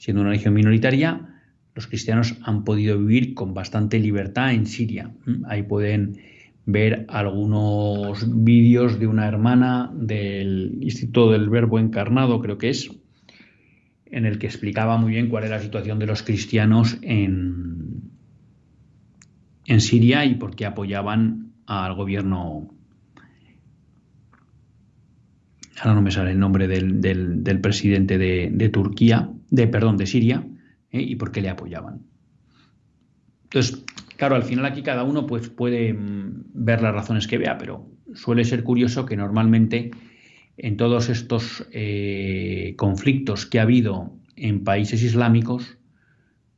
[0.00, 1.28] Siendo una religión minoritaria,
[1.74, 5.12] los cristianos han podido vivir con bastante libertad en Siria.
[5.26, 6.18] Mm, ahí pueden
[6.64, 12.90] ver algunos vídeos de una hermana del Instituto del Verbo Encarnado, creo que es,
[14.06, 18.10] en el que explicaba muy bien cuál era la situación de los cristianos en,
[19.66, 22.70] en Siria y por qué apoyaban al gobierno.
[25.78, 30.46] Ahora no me sale el nombre del, presidente de Turquía, de, perdón, de Siria,
[30.90, 31.02] ¿eh?
[31.02, 32.02] y por qué le apoyaban.
[33.44, 33.84] Entonces,
[34.16, 37.88] claro, al final aquí cada uno pues, puede mm, ver las razones que vea, pero
[38.14, 39.90] suele ser curioso que normalmente
[40.56, 45.78] en todos estos eh, conflictos que ha habido en países islámicos,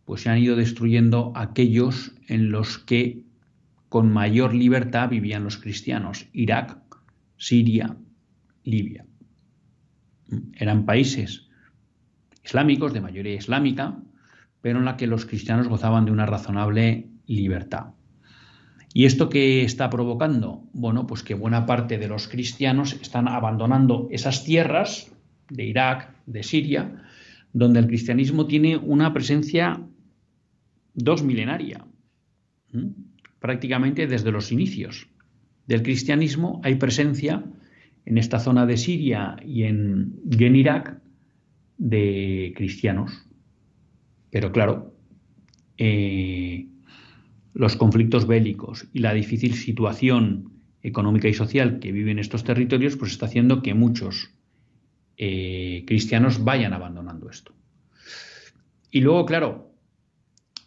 [0.04, 3.22] pues se han ido destruyendo aquellos en los que
[3.88, 6.78] con mayor libertad vivían los cristianos, Irak,
[7.36, 7.96] Siria,
[8.64, 9.06] Libia.
[10.54, 11.48] Eran países
[12.44, 13.98] islámicos, de mayoría islámica,
[14.60, 17.94] pero en la que los cristianos gozaban de una razonable libertad.
[18.94, 20.64] ¿Y esto qué está provocando?
[20.72, 25.12] Bueno, pues que buena parte de los cristianos están abandonando esas tierras
[25.48, 27.02] de Irak, de Siria,
[27.52, 29.80] donde el cristianismo tiene una presencia
[30.94, 31.86] dos milenaria.
[33.38, 35.08] prácticamente desde los inicios
[35.66, 36.60] del cristianismo.
[36.62, 37.44] Hay presencia
[38.04, 41.01] en esta zona de Siria y en, y en Irak
[41.78, 43.26] de cristianos.
[44.30, 44.94] Pero claro,
[45.76, 46.66] eh,
[47.54, 50.52] los conflictos bélicos y la difícil situación
[50.82, 54.30] económica y social que viven estos territorios, pues está haciendo que muchos
[55.16, 57.54] eh, cristianos vayan abandonando esto.
[58.90, 59.72] Y luego, claro,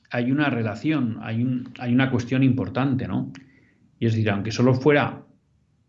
[0.10, 3.34] hay una relación, hay, un, hay una cuestión importante, ¿no?
[3.99, 5.26] Y es decir, aunque solo fuera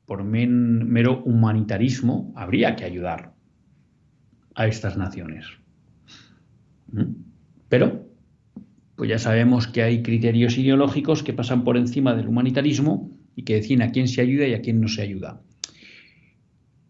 [0.04, 3.35] por mero humanitarismo, habría que ayudar
[4.56, 5.46] a estas naciones.
[6.90, 7.12] ¿Mm?
[7.68, 8.08] Pero,
[8.96, 13.54] pues ya sabemos que hay criterios ideológicos que pasan por encima del humanitarismo y que
[13.54, 15.42] deciden a quién se ayuda y a quién no se ayuda.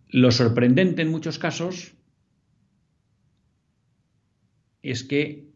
[0.09, 1.95] Lo sorprendente en muchos casos
[4.83, 5.51] es que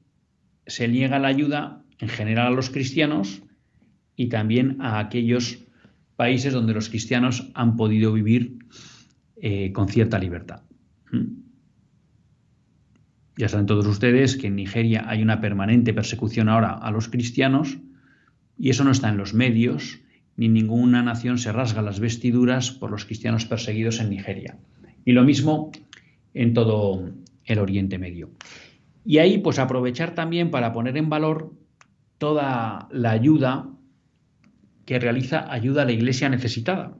[0.67, 3.43] se niega la ayuda en general a los cristianos
[4.17, 5.65] y también a aquellos
[6.17, 8.59] países donde los cristianos han podido vivir
[9.37, 10.63] eh, con cierta libertad.
[11.13, 11.49] ¿Mm?
[13.41, 17.78] Ya saben todos ustedes que en Nigeria hay una permanente persecución ahora a los cristianos
[18.59, 19.99] y eso no está en los medios,
[20.36, 24.59] ni ninguna nación se rasga las vestiduras por los cristianos perseguidos en Nigeria.
[25.07, 25.72] Y lo mismo
[26.34, 27.14] en todo
[27.47, 28.28] el Oriente Medio.
[29.07, 31.55] Y ahí pues aprovechar también para poner en valor
[32.18, 33.70] toda la ayuda
[34.84, 36.95] que realiza ayuda a la iglesia necesitada.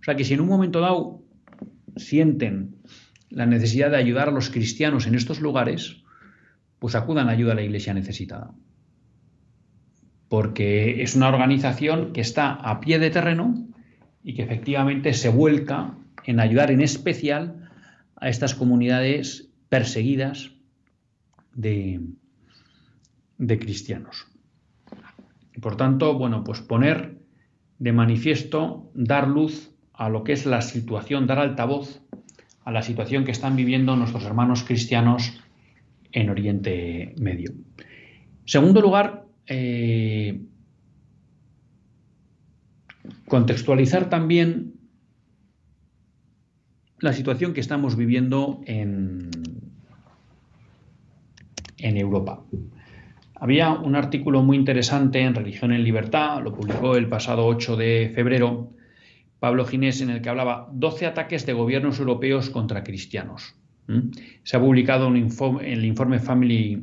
[0.00, 1.22] O sea que si en un momento dado
[1.96, 2.76] sienten
[3.34, 6.02] la necesidad de ayudar a los cristianos en estos lugares,
[6.78, 8.52] pues acudan a ayuda a la iglesia necesitada.
[10.28, 13.66] Porque es una organización que está a pie de terreno
[14.22, 17.68] y que efectivamente se vuelca en ayudar en especial
[18.16, 20.52] a estas comunidades perseguidas
[21.54, 22.00] de,
[23.38, 24.26] de cristianos.
[25.60, 27.18] Por tanto, bueno, pues poner
[27.78, 32.00] de manifiesto, dar luz a lo que es la situación, dar altavoz
[32.64, 35.40] a la situación que están viviendo nuestros hermanos cristianos
[36.12, 37.52] en Oriente Medio.
[38.46, 40.40] Segundo lugar, eh,
[43.26, 44.74] contextualizar también
[47.00, 49.30] la situación que estamos viviendo en,
[51.78, 52.42] en Europa.
[53.34, 58.12] Había un artículo muy interesante en Religión en Libertad, lo publicó el pasado 8 de
[58.14, 58.70] febrero,
[59.38, 63.54] Pablo Ginés en el que hablaba 12 ataques de gobiernos europeos contra cristianos.
[64.42, 66.82] Se ha publicado un informe, el informe Family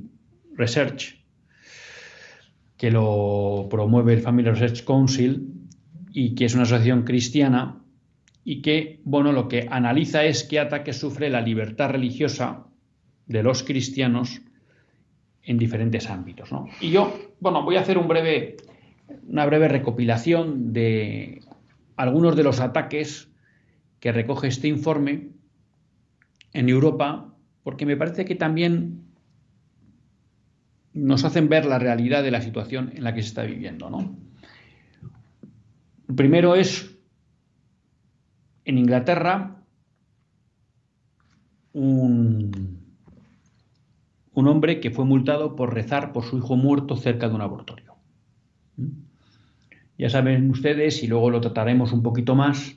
[0.55, 1.19] Research,
[2.77, 5.53] que lo promueve el Family Research Council
[6.11, 7.81] y que es una asociación cristiana
[8.43, 12.67] y que, bueno, lo que analiza es qué ataques sufre la libertad religiosa
[13.25, 14.41] de los cristianos
[15.43, 16.49] en diferentes ámbitos.
[16.81, 21.41] Y yo, bueno, voy a hacer una breve recopilación de
[22.01, 23.31] algunos de los ataques
[23.99, 25.29] que recoge este informe
[26.51, 27.31] en Europa,
[27.61, 29.05] porque me parece que también
[30.93, 33.91] nos hacen ver la realidad de la situación en la que se está viviendo.
[33.91, 34.17] ¿no?
[36.09, 36.97] El primero es
[38.65, 39.63] en Inglaterra
[41.73, 42.81] un,
[44.33, 47.93] un hombre que fue multado por rezar por su hijo muerto cerca de un abortorio.
[50.01, 52.75] Ya saben ustedes, y luego lo trataremos un poquito más,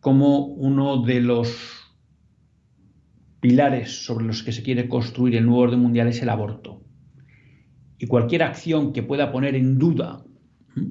[0.00, 1.56] como uno de los
[3.38, 6.82] pilares sobre los que se quiere construir el nuevo orden mundial es el aborto.
[7.96, 10.24] Y cualquier acción que pueda poner en duda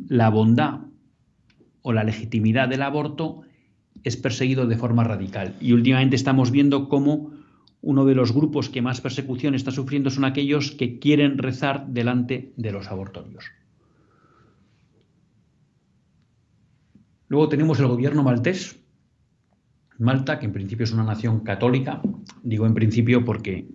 [0.08, 0.86] la bondad
[1.82, 3.42] o la legitimidad del aborto
[4.06, 5.58] es perseguido de forma radical.
[5.60, 7.32] Y últimamente estamos viendo cómo
[7.82, 12.54] uno de los grupos que más persecución está sufriendo son aquellos que quieren rezar delante
[12.56, 13.44] de los abortorios.
[17.32, 18.78] Luego tenemos el gobierno maltés.
[20.00, 22.02] Malta, que en principio es una nación católica,
[22.44, 23.70] digo en principio porque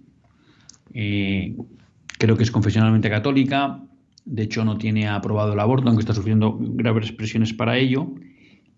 [0.92, 1.56] eh,
[2.18, 3.82] creo que es confesionalmente católica,
[4.26, 8.12] de hecho no tiene aprobado el aborto, aunque está sufriendo graves presiones para ello,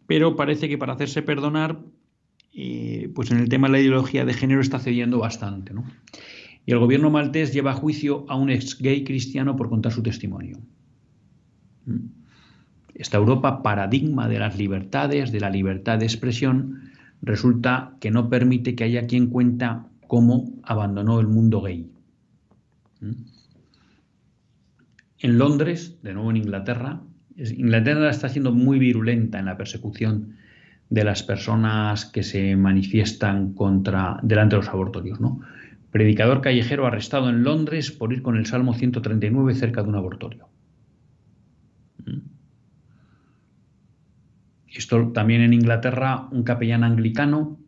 [0.07, 1.81] pero parece que para hacerse perdonar,
[2.55, 5.73] eh, pues en el tema de la ideología de género está cediendo bastante.
[6.67, 10.05] Y el gobierno maltés lleva a juicio a un ex gay cristiano por contar su
[10.05, 10.61] testimonio.
[11.85, 12.18] ¿Mm?
[12.99, 16.91] Esta Europa paradigma de las libertades, de la libertad de expresión,
[17.23, 21.91] resulta que no permite que haya quien cuenta cómo abandonó el mundo gay.
[23.01, 23.13] ¿Mm?
[25.21, 27.01] En Londres, de nuevo en Inglaterra,
[27.37, 30.37] Inglaterra está siendo muy virulenta en la persecución
[30.91, 35.41] de las personas que se manifiestan contra delante de los abortorios, ¿no?
[35.91, 40.48] Predicador callejero arrestado en Londres por ir con el Salmo 139 cerca de un abortorio.
[44.75, 47.59] Esto también en Inglaterra, un capellán anglicano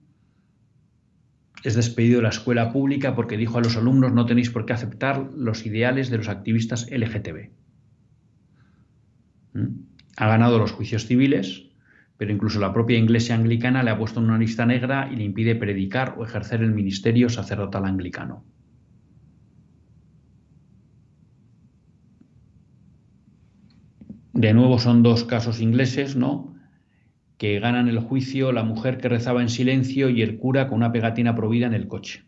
[1.63, 4.73] es despedido de la escuela pública porque dijo a los alumnos no tenéis por qué
[4.73, 7.51] aceptar los ideales de los activistas LGTB.
[9.53, 9.67] ¿Mm?
[10.17, 11.67] Ha ganado los juicios civiles,
[12.17, 15.25] pero incluso la propia iglesia anglicana le ha puesto en una lista negra y le
[15.25, 18.45] impide predicar o ejercer el ministerio sacerdotal anglicano.
[24.33, 26.55] De nuevo son dos casos ingleses, ¿no?
[27.41, 30.93] Que ganan el juicio la mujer que rezaba en silencio y el cura con una
[30.93, 32.25] pegatina prohibida en el coche.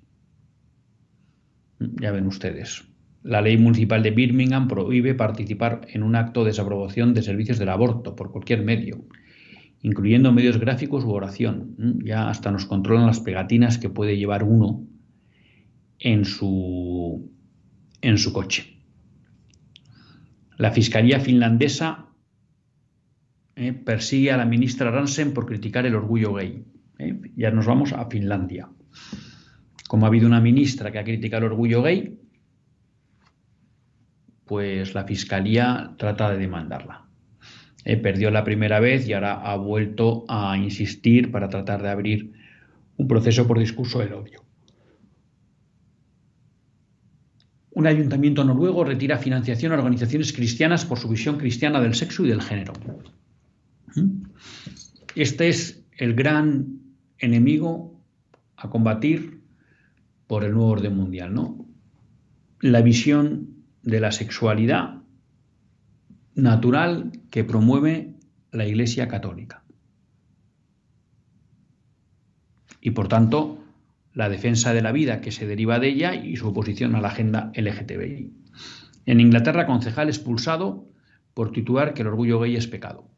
[2.00, 2.86] Ya ven ustedes.
[3.22, 7.68] La ley municipal de Birmingham prohíbe participar en un acto de desaprobación de servicios del
[7.68, 9.04] aborto por cualquier medio,
[9.82, 11.76] incluyendo medios gráficos u oración.
[12.02, 14.86] Ya hasta nos controlan las pegatinas que puede llevar uno
[15.98, 17.30] en su,
[18.00, 18.78] en su coche.
[20.56, 22.06] La Fiscalía finlandesa
[23.56, 26.64] eh, persigue a la ministra Ransen por criticar el orgullo gay.
[26.98, 27.20] Eh.
[27.36, 28.68] Ya nos vamos a Finlandia.
[29.88, 32.18] Como ha habido una ministra que ha criticado el orgullo gay,
[34.46, 37.06] pues la Fiscalía trata de demandarla.
[37.84, 42.32] Eh, perdió la primera vez y ahora ha vuelto a insistir para tratar de abrir
[42.96, 44.42] un proceso por discurso del odio.
[47.74, 52.28] un ayuntamiento noruego retira financiación a organizaciones cristianas por su visión cristiana del sexo y
[52.28, 52.74] del género.
[55.14, 56.80] Este es el gran
[57.18, 58.00] enemigo
[58.56, 59.42] a combatir
[60.26, 61.66] por el nuevo orden mundial, ¿no?
[62.60, 65.02] La visión de la sexualidad
[66.34, 68.14] natural que promueve
[68.50, 69.64] la Iglesia Católica.
[72.80, 73.62] Y por tanto,
[74.14, 77.08] la defensa de la vida que se deriva de ella y su oposición a la
[77.08, 78.32] agenda LGTBI.
[79.06, 80.88] En Inglaterra, concejal expulsado
[81.34, 83.08] por titular que el orgullo gay es pecado.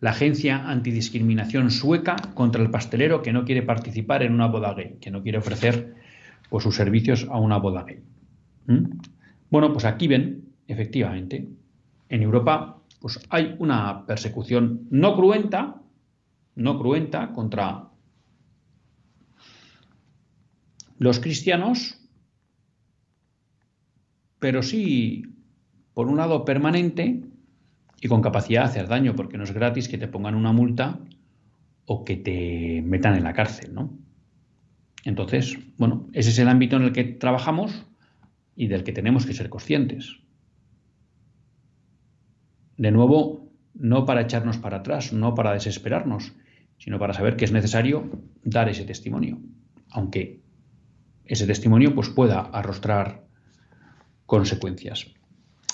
[0.00, 4.96] La agencia antidiscriminación sueca contra el pastelero que no quiere participar en una boda gay,
[5.00, 5.94] que no quiere ofrecer
[6.48, 8.00] pues, sus servicios a una boda gay.
[8.66, 9.00] ¿Mm?
[9.50, 11.48] Bueno, pues aquí ven, efectivamente,
[12.08, 15.80] en Europa pues hay una persecución no cruenta,
[16.56, 17.88] no cruenta contra
[20.98, 22.00] los cristianos,
[24.40, 25.24] pero sí,
[25.94, 27.22] por un lado, permanente
[28.00, 31.00] y con capacidad de hacer daño, porque no es gratis que te pongan una multa
[31.84, 33.98] o que te metan en la cárcel, ¿no?
[35.04, 37.86] Entonces, bueno, ese es el ámbito en el que trabajamos
[38.54, 40.18] y del que tenemos que ser conscientes.
[42.76, 46.34] De nuevo, no para echarnos para atrás, no para desesperarnos,
[46.78, 48.10] sino para saber que es necesario
[48.44, 49.38] dar ese testimonio,
[49.90, 50.42] aunque
[51.24, 53.24] ese testimonio pues, pueda arrostrar
[54.26, 55.06] consecuencias.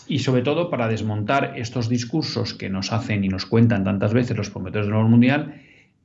[0.06, 4.36] Y sobre todo para desmontar estos discursos que nos hacen y nos cuentan tantas veces
[4.36, 5.54] los promotores del orden mundial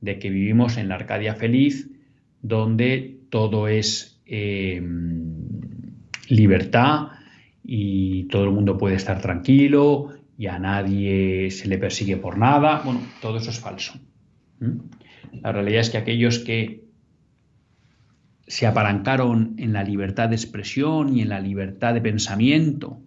[0.00, 1.90] de que vivimos en la Arcadia feliz,
[2.42, 4.82] donde todo es eh,
[6.28, 7.08] libertad
[7.62, 12.80] y todo el mundo puede estar tranquilo y a nadie se le persigue por nada.
[12.84, 13.92] Bueno, todo eso es falso.
[15.42, 16.84] La realidad es que aquellos que
[18.46, 23.00] se apalancaron en la libertad de expresión y en la libertad de pensamiento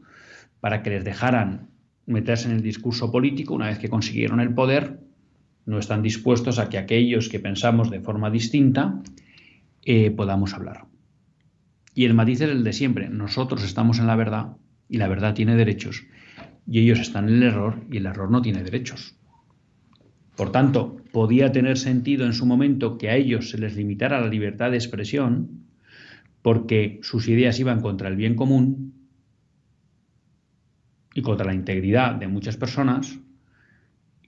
[0.63, 1.67] para que les dejaran
[2.05, 4.97] meterse en el discurso político, una vez que consiguieron el poder,
[5.65, 9.01] no están dispuestos a que aquellos que pensamos de forma distinta
[9.83, 10.85] eh, podamos hablar.
[11.93, 13.09] Y el matiz es el de siempre.
[13.09, 14.55] Nosotros estamos en la verdad
[14.87, 16.05] y la verdad tiene derechos.
[16.65, 19.17] Y ellos están en el error y el error no tiene derechos.
[20.37, 24.29] Por tanto, podía tener sentido en su momento que a ellos se les limitara la
[24.29, 25.65] libertad de expresión
[26.41, 29.02] porque sus ideas iban contra el bien común
[31.13, 33.19] y contra la integridad de muchas personas,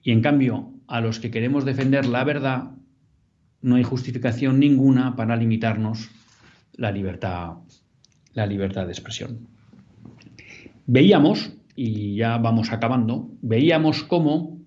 [0.02, 2.70] y en cambio a los que queremos defender la verdad
[3.60, 6.10] no hay justificación ninguna para limitarnos
[6.74, 7.54] la libertad,
[8.32, 9.48] la libertad de expresión.
[10.86, 14.60] Veíamos, y ya vamos acabando, veíamos cómo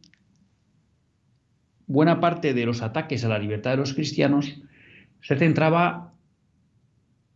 [1.87, 4.61] buena parte de los ataques a la libertad de los cristianos
[5.21, 6.13] se centraba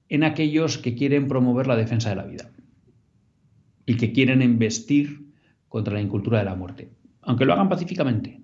[0.10, 2.53] en aquellos que quieren promover la defensa de la vida
[3.86, 5.28] y que quieren embestir
[5.68, 8.42] contra la incultura de la muerte, aunque lo hagan pacíficamente.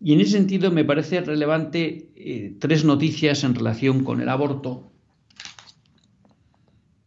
[0.00, 4.92] Y en ese sentido me parece relevante eh, tres noticias en relación con el aborto,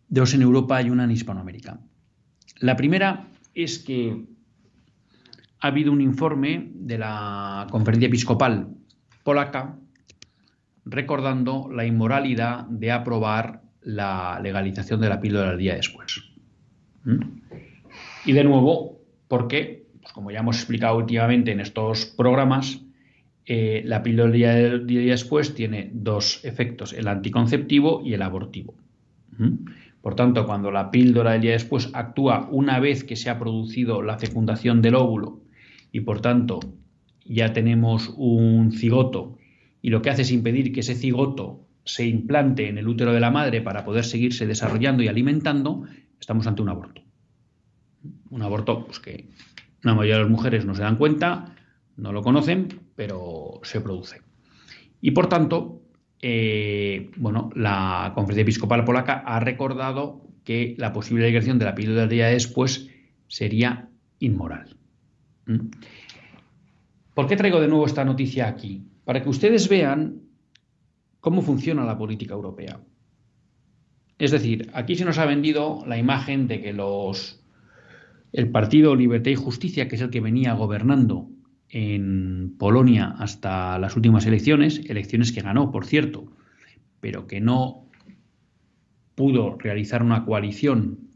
[0.07, 1.81] dos en Europa y una en Hispanoamérica.
[2.59, 4.25] La primera es que
[5.59, 8.69] ha habido un informe de la Conferencia Episcopal
[9.23, 9.77] polaca
[10.86, 16.23] recordando la inmoralidad de aprobar la legalización de la píldora el día después.
[17.03, 17.19] ¿Mm?
[18.25, 22.81] Y de nuevo, porque, pues como ya hemos explicado últimamente en estos programas,
[23.45, 28.73] eh, la píldora del día, después tiene dos efectos, el anticonceptivo y el abortivo.
[29.38, 29.65] ¿Mm?
[30.01, 34.01] Por tanto, cuando la píldora del día después actúa una vez que se ha producido
[34.01, 35.41] la fecundación del óvulo
[35.91, 36.59] y por tanto
[37.25, 39.38] ya tenemos un cigoto
[39.81, 43.19] y lo que hace es impedir que ese cigoto se implante en el útero de
[43.19, 45.86] la madre para poder seguirse desarrollando y alimentando,
[46.19, 47.01] estamos ante un aborto.
[48.31, 49.29] Un aborto pues, que
[49.81, 51.55] la mayoría de las mujeres no se dan cuenta,
[51.95, 54.21] no lo conocen, pero se produce.
[54.99, 55.83] Y por tanto,
[56.21, 62.07] eh, bueno, la Conferencia Episcopal Polaca ha recordado que la posible declaración de la píldora
[62.07, 62.89] día después
[63.27, 64.75] sería inmoral.
[65.45, 65.69] ¿Mm?
[67.13, 68.83] ¿Por qué traigo de nuevo esta noticia aquí?
[69.05, 70.24] Para que ustedes vean
[71.26, 72.80] cómo funciona la política europea.
[74.19, 77.43] Es decir, aquí se nos ha vendido la imagen de que los
[78.32, 81.28] el Partido Libertad y Justicia, que es el que venía gobernando
[81.67, 86.32] en Polonia hasta las últimas elecciones, elecciones que ganó, por cierto,
[86.99, 87.88] pero que no
[89.15, 91.09] pudo realizar una coalición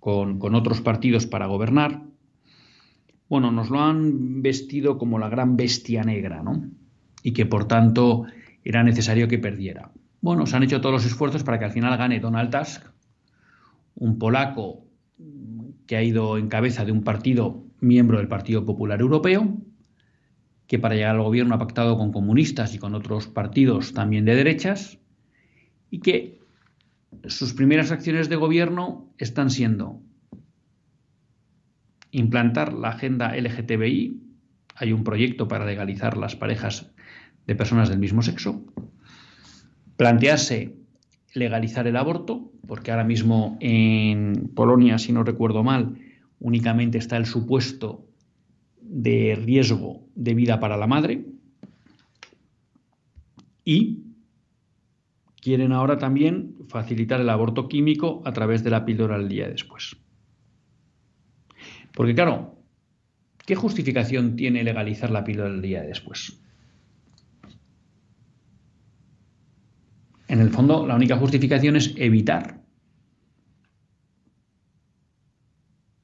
[0.00, 2.04] con, con otros partidos para gobernar,
[3.28, 6.70] bueno, nos lo han vestido como la gran bestia negra, ¿no?
[7.22, 8.24] Y que por tanto
[8.68, 9.92] era necesario que perdiera.
[10.20, 12.82] Bueno, se han hecho todos los esfuerzos para que al final gane Donald Tusk,
[13.94, 14.88] un polaco
[15.86, 19.56] que ha ido en cabeza de un partido miembro del Partido Popular Europeo,
[20.66, 24.34] que para llegar al gobierno ha pactado con comunistas y con otros partidos también de
[24.34, 24.98] derechas,
[25.88, 26.40] y que
[27.26, 30.02] sus primeras acciones de gobierno están siendo
[32.10, 34.22] implantar la agenda LGTBI,
[34.74, 36.95] hay un proyecto para legalizar las parejas
[37.46, 38.64] de personas del mismo sexo,
[39.96, 40.74] plantearse
[41.32, 45.98] legalizar el aborto, porque ahora mismo en Polonia, si no recuerdo mal,
[46.40, 48.06] únicamente está el supuesto
[48.80, 51.24] de riesgo de vida para la madre,
[53.64, 54.04] y
[55.42, 59.96] quieren ahora también facilitar el aborto químico a través de la píldora al día después.
[61.94, 62.56] Porque claro,
[63.44, 66.40] ¿qué justificación tiene legalizar la píldora el día después?
[70.36, 72.62] En el fondo, la única justificación es evitar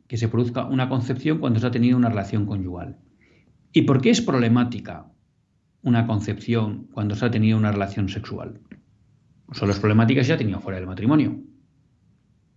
[0.08, 2.96] que se produzca una concepción cuando se ha tenido una relación conyugal.
[3.74, 5.12] ¿Y por qué es problemática
[5.82, 8.62] una concepción cuando se ha tenido una relación sexual?
[9.52, 11.38] Solo es problemática si se ha tenido fuera del matrimonio.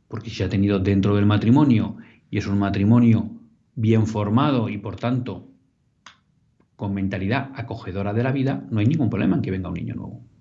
[0.08, 1.98] Porque si se ha tenido dentro del matrimonio
[2.30, 3.32] y es un matrimonio
[3.76, 5.52] bien formado y por tanto
[6.78, 9.96] con mentalidad acogedora de la vida, no hay ningún problema en que venga un niño
[9.96, 10.35] nuevo.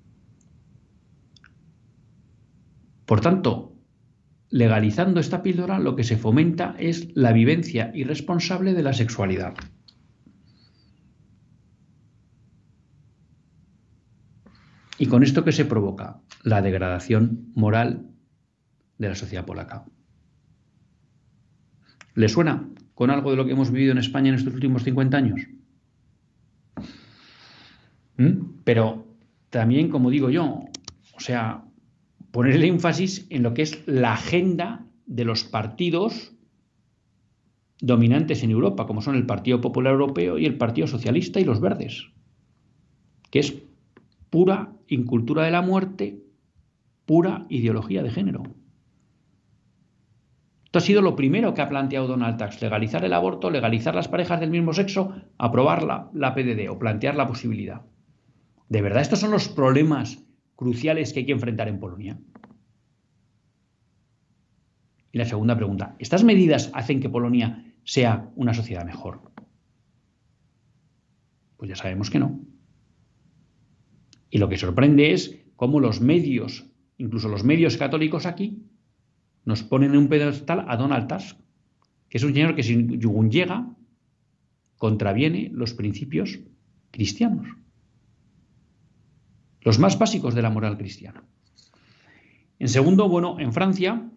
[3.07, 3.75] Por tanto,
[4.51, 9.55] legalizando esta píldora, lo que se fomenta es la vivencia irresponsable de la sexualidad.
[14.99, 16.21] ¿Y con esto qué se provoca?
[16.43, 18.07] La degradación moral
[18.99, 19.85] de la sociedad polaca.
[22.15, 25.17] ¿Le suena con algo de lo que hemos vivido en España en estos últimos 50
[25.17, 25.41] años?
[28.17, 28.63] ¿Mm?
[28.63, 29.05] Pero
[29.51, 30.65] también, como digo yo,
[31.17, 31.65] o sea,
[32.35, 36.33] poner el énfasis en lo que es la agenda de los partidos
[37.81, 41.61] dominantes en Europa, como son el Partido Popular Europeo y el Partido Socialista y los
[41.61, 42.09] Verdes,
[43.31, 43.63] que es
[44.31, 46.25] pura incultura de la muerte,
[47.07, 48.43] pura ideología de género.
[50.65, 54.09] Esto ha sido lo primero que ha planteado Donald Tusk, legalizar el aborto, legalizar las
[54.09, 57.83] parejas del mismo sexo, aprobar la, la PDD o plantear la posibilidad.
[58.69, 60.24] ¿De verdad estos son los problemas
[60.57, 62.19] cruciales que hay que enfrentar en Polonia?
[65.13, 69.21] Y la segunda pregunta, ¿estas medidas hacen que Polonia sea una sociedad mejor?
[71.57, 72.41] Pues ya sabemos que no.
[74.29, 76.67] Y lo que sorprende es cómo los medios,
[76.99, 78.65] incluso los medios católicos aquí,
[79.45, 81.39] nos ponen en un pedestal a Donald Tusk,
[82.09, 83.01] que es un señor que sin
[83.31, 83.75] llega
[84.79, 86.41] contraviene los principios
[86.91, 87.47] cristianos,
[89.65, 91.25] los más básicos de la moral cristiana.
[92.59, 94.09] En segundo, bueno, en Francia,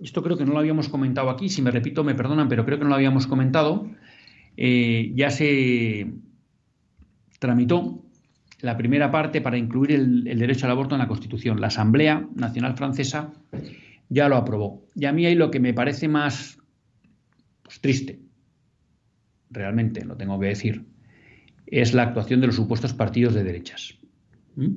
[0.00, 2.78] esto creo que no lo habíamos comentado aquí, si me repito me perdonan, pero creo
[2.78, 3.90] que no lo habíamos comentado,
[4.56, 6.12] eh, ya se
[7.38, 8.04] tramitó
[8.60, 11.60] la primera parte para incluir el, derecho al aborto en la Constitución.
[11.60, 13.32] La Asamblea Nacional Francesa
[14.08, 14.84] ya lo aprobó.
[14.94, 16.58] Y a mí ahí lo que me parece más
[17.62, 18.20] pues, triste,
[19.50, 20.84] realmente lo tengo que decir,
[21.66, 23.98] es la actuación de los supuestos partidos de derechas.
[24.56, 24.68] ¿Mm?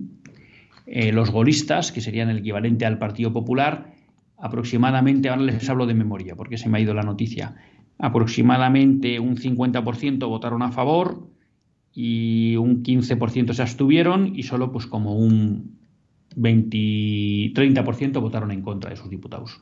[0.88, 3.93] Eh, los golistas, que serían el equivalente al Partido Popular,
[4.38, 7.55] aproximadamente, ahora les hablo de memoria porque se me ha ido la noticia,
[7.97, 11.28] aproximadamente un 50% votaron a favor
[11.93, 15.78] y un 15% se abstuvieron y solo pues como un
[16.36, 19.61] 20, 30% votaron en contra de sus diputados.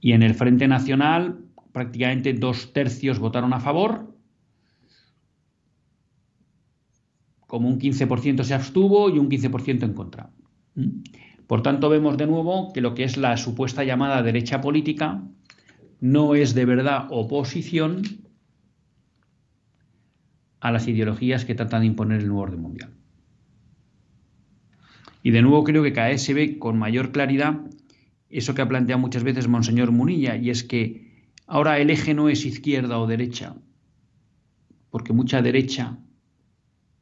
[0.00, 1.40] Y en el Frente Nacional
[1.72, 4.13] prácticamente dos tercios votaron a favor,
[7.46, 10.30] como un 15% se abstuvo y un 15% en contra.
[10.74, 11.02] ¿Mm?
[11.46, 15.22] Por tanto, vemos de nuevo que lo que es la supuesta llamada derecha política
[16.00, 18.02] no es de verdad oposición
[20.60, 22.90] a las ideologías que tratan de imponer el nuevo orden mundial.
[25.22, 27.60] Y de nuevo creo que cada vez se ve con mayor claridad
[28.28, 32.28] eso que ha planteado muchas veces Monseñor Munilla, y es que ahora el eje no
[32.28, 33.54] es izquierda o derecha,
[34.90, 35.98] porque mucha derecha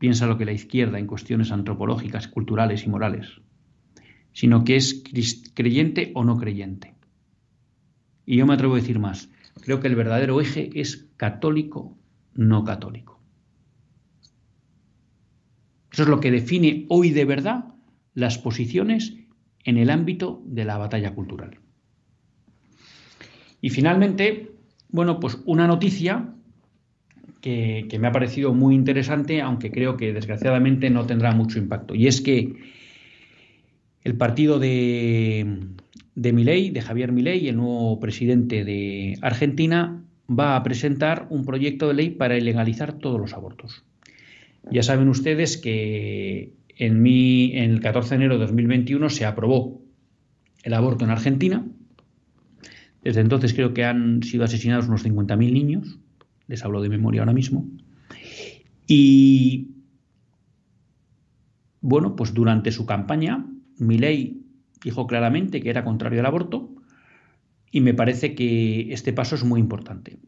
[0.02, 3.40] piensa lo que la izquierda en cuestiones antropológicas, culturales y morales,
[4.32, 5.04] sino que es
[5.54, 6.94] creyente o no creyente.
[8.26, 9.30] Y yo me atrevo a decir más,
[9.60, 11.96] creo que el verdadero eje es católico,
[12.34, 13.22] no católico.
[15.92, 17.66] Eso es lo que define hoy de verdad
[18.12, 19.16] las posiciones
[19.62, 21.60] en el ámbito de la batalla cultural.
[23.60, 24.50] Y finalmente,
[24.88, 26.34] bueno, pues una noticia
[27.42, 31.94] que, me ha parecido muy interesante, aunque creo que desgraciadamente no tendrá mucho impacto.
[31.94, 32.54] Y es que
[34.04, 35.58] el partido de,
[36.14, 41.94] Milei, de Javier Milei, el nuevo presidente de Argentina, va a presentar un proyecto de
[41.94, 43.84] ley para ilegalizar todos los abortos.
[44.70, 49.82] Ya saben ustedes que en, en el 14 de enero de 2021 se aprobó
[50.62, 51.66] el aborto en Argentina.
[53.02, 55.98] Desde entonces creo que han sido asesinados unos 50.000 niños.
[56.52, 57.66] Les hablo de memoria ahora mismo.
[58.86, 59.70] Y
[61.80, 63.46] bueno, pues durante su campaña,
[63.78, 64.42] Milei
[64.84, 66.68] dijo claramente que era contrario al aborto
[67.70, 70.18] y me parece que este paso es muy importante.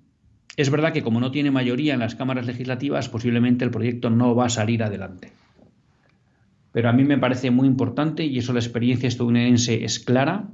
[0.56, 4.34] Es verdad que como no tiene mayoría en las cámaras legislativas, posiblemente el proyecto no
[4.34, 5.30] va a salir adelante.
[6.72, 10.48] Pero a mí me parece muy importante, y eso la experiencia estadounidense es clara,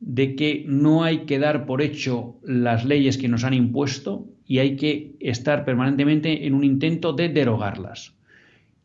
[0.00, 4.58] de que no hay que dar por hecho las leyes que nos han impuesto y
[4.58, 8.14] hay que estar permanentemente en un intento de derogarlas.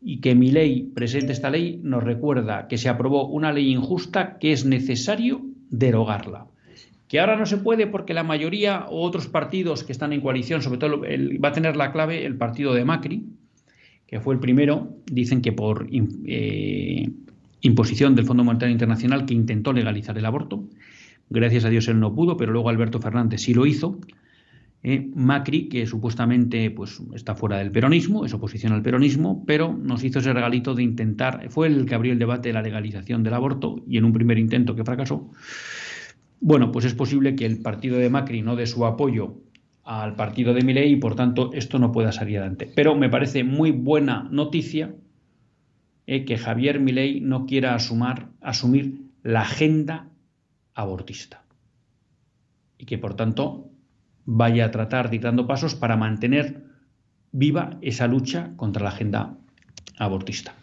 [0.00, 4.38] Y que mi ley presente esta ley nos recuerda que se aprobó una ley injusta
[4.38, 6.46] que es necesario derogarla
[7.08, 10.62] que ahora no se puede porque la mayoría o otros partidos que están en coalición,
[10.62, 13.24] sobre todo va a tener la clave el partido de Macri,
[14.06, 17.10] que fue el primero, dicen que por eh,
[17.60, 20.64] imposición del Fondo Monetario Internacional que intentó legalizar el aborto.
[21.30, 23.98] Gracias a Dios él no pudo, pero luego Alberto Fernández sí lo hizo.
[24.86, 30.04] Eh, Macri, que supuestamente pues, está fuera del peronismo, es oposición al peronismo, pero nos
[30.04, 33.32] hizo ese regalito de intentar, fue el que abrió el debate de la legalización del
[33.32, 35.30] aborto y en un primer intento que fracasó,
[36.38, 39.38] bueno, pues es posible que el partido de Macri no dé su apoyo
[39.84, 42.70] al partido de Milei y por tanto esto no pueda salir adelante.
[42.74, 44.94] Pero me parece muy buena noticia
[46.06, 50.10] eh, que Javier Milei no quiera asumir la agenda
[50.74, 51.42] abortista
[52.76, 53.70] y que por tanto
[54.26, 56.64] vaya a tratar dictando pasos para mantener
[57.32, 59.36] viva esa lucha contra la agenda
[59.98, 60.54] abortista.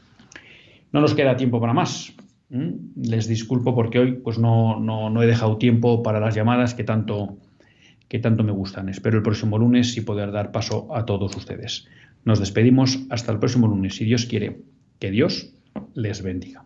[0.92, 2.14] No nos queda tiempo para más.
[2.50, 7.38] Les disculpo porque hoy pues no, no, he dejado tiempo para las llamadas que tanto,
[8.10, 8.90] que tanto me gustan.
[8.90, 11.88] Espero el próximo lunes y poder dar paso a todos ustedes.
[12.26, 14.60] Nos despedimos hasta el próximo lunes, si Dios quiere.
[15.00, 15.54] Que Dios
[15.96, 16.66] les bendiga.